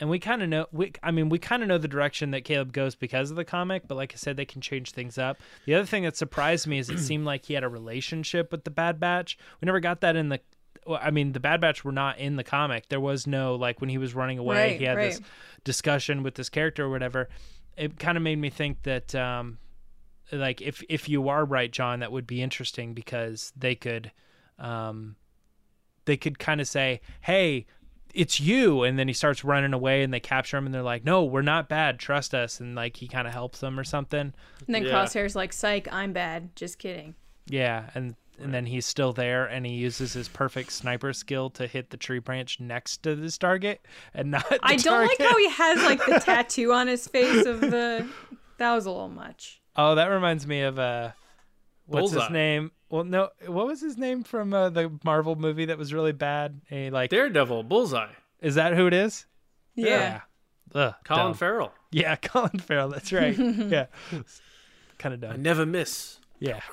[0.00, 2.44] And we kind of know, we, I mean, we kind of know the direction that
[2.44, 5.38] Caleb goes because of the comic, but like I said, they can change things up.
[5.66, 8.64] The other thing that surprised me is it seemed like he had a relationship with
[8.64, 9.38] the Bad Batch.
[9.60, 10.40] We never got that in the,
[10.84, 12.88] well, I mean, the Bad Batch were not in the comic.
[12.88, 15.20] There was no, like, when he was running away, Right, he had this
[15.62, 17.28] discussion with this character or whatever.
[17.76, 19.58] It kind of made me think that, um,
[20.32, 24.10] like, if, if you are right, John, that would be interesting because they could,
[24.58, 25.14] um,
[26.04, 27.66] they could kind of say, "Hey,
[28.14, 31.04] it's you," and then he starts running away, and they capture him, and they're like,
[31.04, 31.98] "No, we're not bad.
[31.98, 34.32] Trust us." And like he kind of helps them or something.
[34.66, 34.90] And then Yeah.
[34.92, 36.54] Crosshair's like, psych, I'm bad.
[36.56, 37.14] Just kidding.
[37.46, 41.68] Yeah, and and then he's still there, and he uses his perfect sniper skill to
[41.68, 44.48] hit the tree branch next to this target, and not.
[44.48, 48.08] The I don't like how he has like the tattoo on his face of the.
[48.58, 49.60] That was a little much.
[49.76, 51.10] Oh, that reminds me of uh,
[51.86, 52.70] what's his name?
[52.88, 56.60] Well, no, what was his name from uh, the Marvel movie that was really bad?
[56.70, 59.26] And he, like, Daredevil, Bullseye, is that who it is?
[59.74, 60.20] Yeah.
[60.74, 61.34] Ugh, Colin dumb.
[61.34, 61.72] Farrell.
[61.90, 62.88] Yeah, Colin Farrell.
[62.88, 63.36] That's right.
[63.38, 63.86] yeah,
[64.98, 65.42] kind of I dumb.
[65.42, 66.18] never miss.
[66.38, 66.60] Yeah.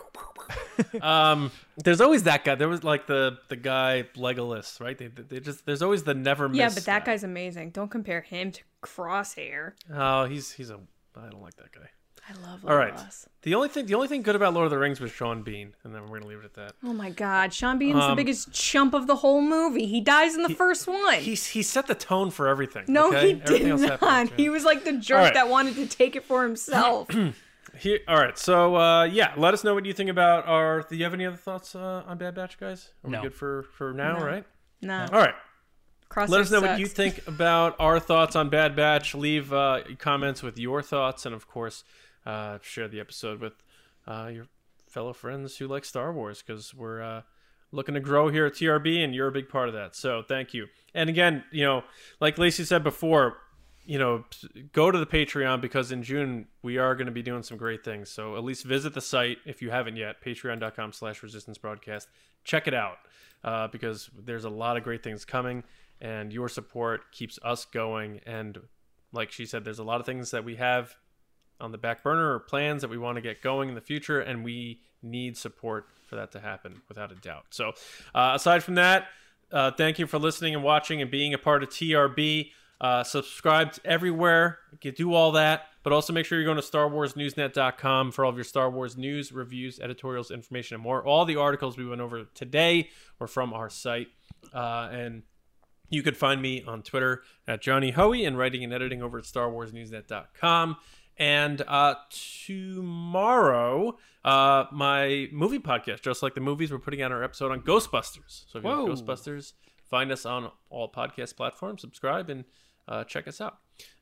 [1.02, 2.56] Um, there's always that guy.
[2.56, 4.98] There was like the the guy Legolas, right?
[4.98, 6.58] They, they just there's always the never miss.
[6.58, 7.14] Yeah, but that guy.
[7.14, 7.70] guy's amazing.
[7.70, 9.74] Don't compare him to Crosshair.
[9.94, 10.80] Oh, he's he's a.
[11.16, 11.90] I don't like that guy.
[12.30, 12.94] I love All right.
[12.94, 13.28] Legolas.
[13.42, 15.74] The only thing the only thing good about Lord of the Rings was Sean Bean,
[15.84, 16.74] and then we're gonna leave it at that.
[16.84, 19.88] Oh my god, Sean Bean's the Um, biggest chump of the whole movie.
[19.88, 21.16] He dies in the first one.
[21.16, 22.86] He's he set the tone for everything.
[22.88, 23.34] no, okay?
[23.36, 24.00] he Everything did else not.
[24.00, 24.36] happened, yeah.
[24.38, 25.34] He was like the jerk right.
[25.34, 27.10] that wanted to take it for himself.
[27.80, 28.38] Here, all right.
[28.38, 30.82] So, uh, yeah, let us know what you think about our.
[30.84, 32.90] Do you have any other thoughts uh, on Bad Batch, guys?
[33.04, 33.20] Are No.
[33.20, 34.20] we good for for now?
[34.20, 34.26] No.
[34.26, 34.46] Right.
[34.82, 35.34] no, All right.
[36.10, 39.16] Crosshair Let us know what you think about our thoughts on Bad Batch.
[39.16, 41.86] Leave uh, comments with your thoughts, and of course,
[42.26, 43.54] uh, share the episode with
[44.08, 44.48] uh, your
[44.88, 47.22] fellow friends who like Star Wars, because we're uh,
[47.72, 49.96] looking to grow here at TRB, and you're a big part of that.
[49.96, 50.68] So, thank you.
[50.94, 51.84] And again, you know,
[52.20, 53.38] like Lacey said before,
[53.86, 54.26] you know,
[54.74, 57.84] go to the Patreon because in June we are going to be doing some great
[57.84, 58.10] things.
[58.10, 62.08] So at least visit the site if you haven't yet, patreon.com slash resistance broadcast.
[62.44, 62.98] Check it out
[63.44, 65.64] uh, because there's a lot of great things coming
[66.00, 68.22] and your support keeps us going.
[68.26, 68.60] And
[69.14, 70.96] like she said, there's a lot of things that we have
[71.62, 74.20] on the back burner or plans that we want to get going in the future,
[74.20, 77.46] and we need support for that to happen without a doubt.
[77.52, 77.74] So,
[78.14, 79.08] uh, aside from that,
[79.52, 82.52] uh, thank you for listening and watching and being a part of TRB.
[82.80, 84.58] Uh, subscribe everywhere.
[84.82, 88.38] You do all that, but also make sure you're going to StarWarsNewsNet.com for all of
[88.38, 91.06] your Star Wars news, reviews, editorials, information, and more.
[91.06, 92.90] All the articles we went over today
[93.20, 94.08] were from our site,
[94.52, 95.22] uh, and
[95.92, 99.26] you could find me on Twitter at Johnny Hoey and writing and editing over at
[99.26, 100.78] StarWarsNewsNet.com.
[101.22, 103.96] And uh, tomorrow,
[104.26, 108.46] uh, my movie podcast, just like the movies, we're putting out our episode on Ghostbusters.
[108.48, 109.54] So if you like Ghostbusters,
[109.88, 112.44] find us on all podcast platforms, subscribe, and
[112.88, 113.60] uh, check us out.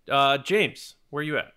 [0.09, 1.51] Uh, James, where are you at?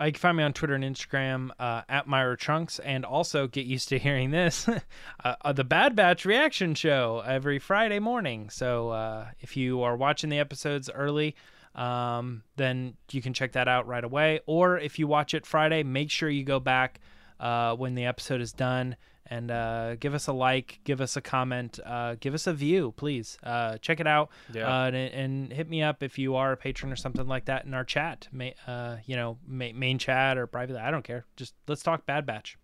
[0.00, 3.46] Uh, you can find me on Twitter and Instagram uh, at Myra Trunks, and also
[3.46, 4.80] get used to hearing this uh,
[5.42, 8.48] uh, the Bad Batch reaction show every Friday morning.
[8.48, 11.36] So uh, if you are watching the episodes early,
[11.74, 14.40] um, then you can check that out right away.
[14.46, 17.00] Or if you watch it Friday, make sure you go back
[17.40, 18.96] uh, when the episode is done.
[19.26, 22.92] And uh, give us a like, give us a comment, uh, give us a view,
[22.94, 23.38] please.
[23.42, 24.68] Uh, check it out, Yeah.
[24.68, 27.64] uh, and, and hit me up if you are a patron or something like that
[27.64, 28.28] in our chat.
[28.32, 30.76] Ma- uh, you know, ma- main chat or private.
[30.76, 31.24] I don't care.
[31.36, 32.58] Just let's talk Bad Batch.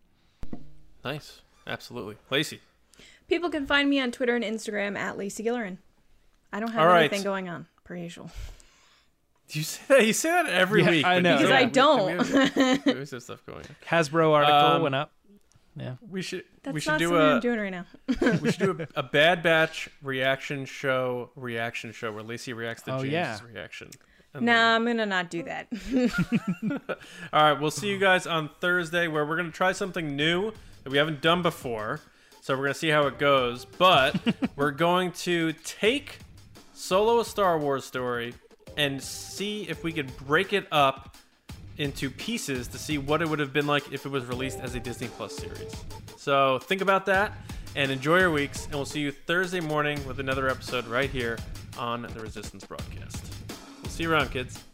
[1.02, 1.40] Nice.
[1.66, 2.16] Absolutely.
[2.28, 2.60] Lacey.
[3.26, 5.78] People can find me on Twitter and Instagram at Lacey Gillerin.
[6.52, 7.00] I don't have All right.
[7.00, 8.30] anything going on, per usual.
[9.54, 10.06] You say that.
[10.06, 11.04] You say that every Yeah, week.
[11.04, 11.32] I know.
[11.32, 12.06] you Because I don't.
[12.06, 13.58] We, always- we have stuff going.
[13.58, 13.76] on.
[13.88, 15.12] Hasbro article Um, went up.
[15.76, 15.94] Yeah.
[16.08, 16.44] We should.
[16.62, 17.34] That's we should not do something a.
[17.34, 17.86] I'm doing right now.
[18.42, 21.30] we should do a, a Bad Batch reaction show.
[21.36, 23.38] Reaction show where Lacey reacts to Oh, James's yeah.
[23.52, 23.90] reaction.
[24.34, 25.66] And nah, I'm gonna not do that.
[27.32, 30.52] All right, we'll see you guys on Thursday where we're going to try something new
[30.84, 32.00] that we haven't done before.
[32.40, 33.64] So we're going to see how it goes.
[33.64, 34.16] But
[34.56, 36.18] we're going to take
[36.72, 38.34] Solo a Star Wars story
[38.80, 41.18] and see if we could break it up
[41.76, 44.74] into pieces to see what it would have been like if it was released as
[44.74, 45.76] a Disney Plus series.
[46.16, 47.34] So think about that
[47.76, 48.64] and enjoy your weeks.
[48.64, 51.38] And we'll see you Thursday morning with another episode right here
[51.78, 53.22] on the Resistance broadcast.
[53.82, 54.64] We'll see you around, kids.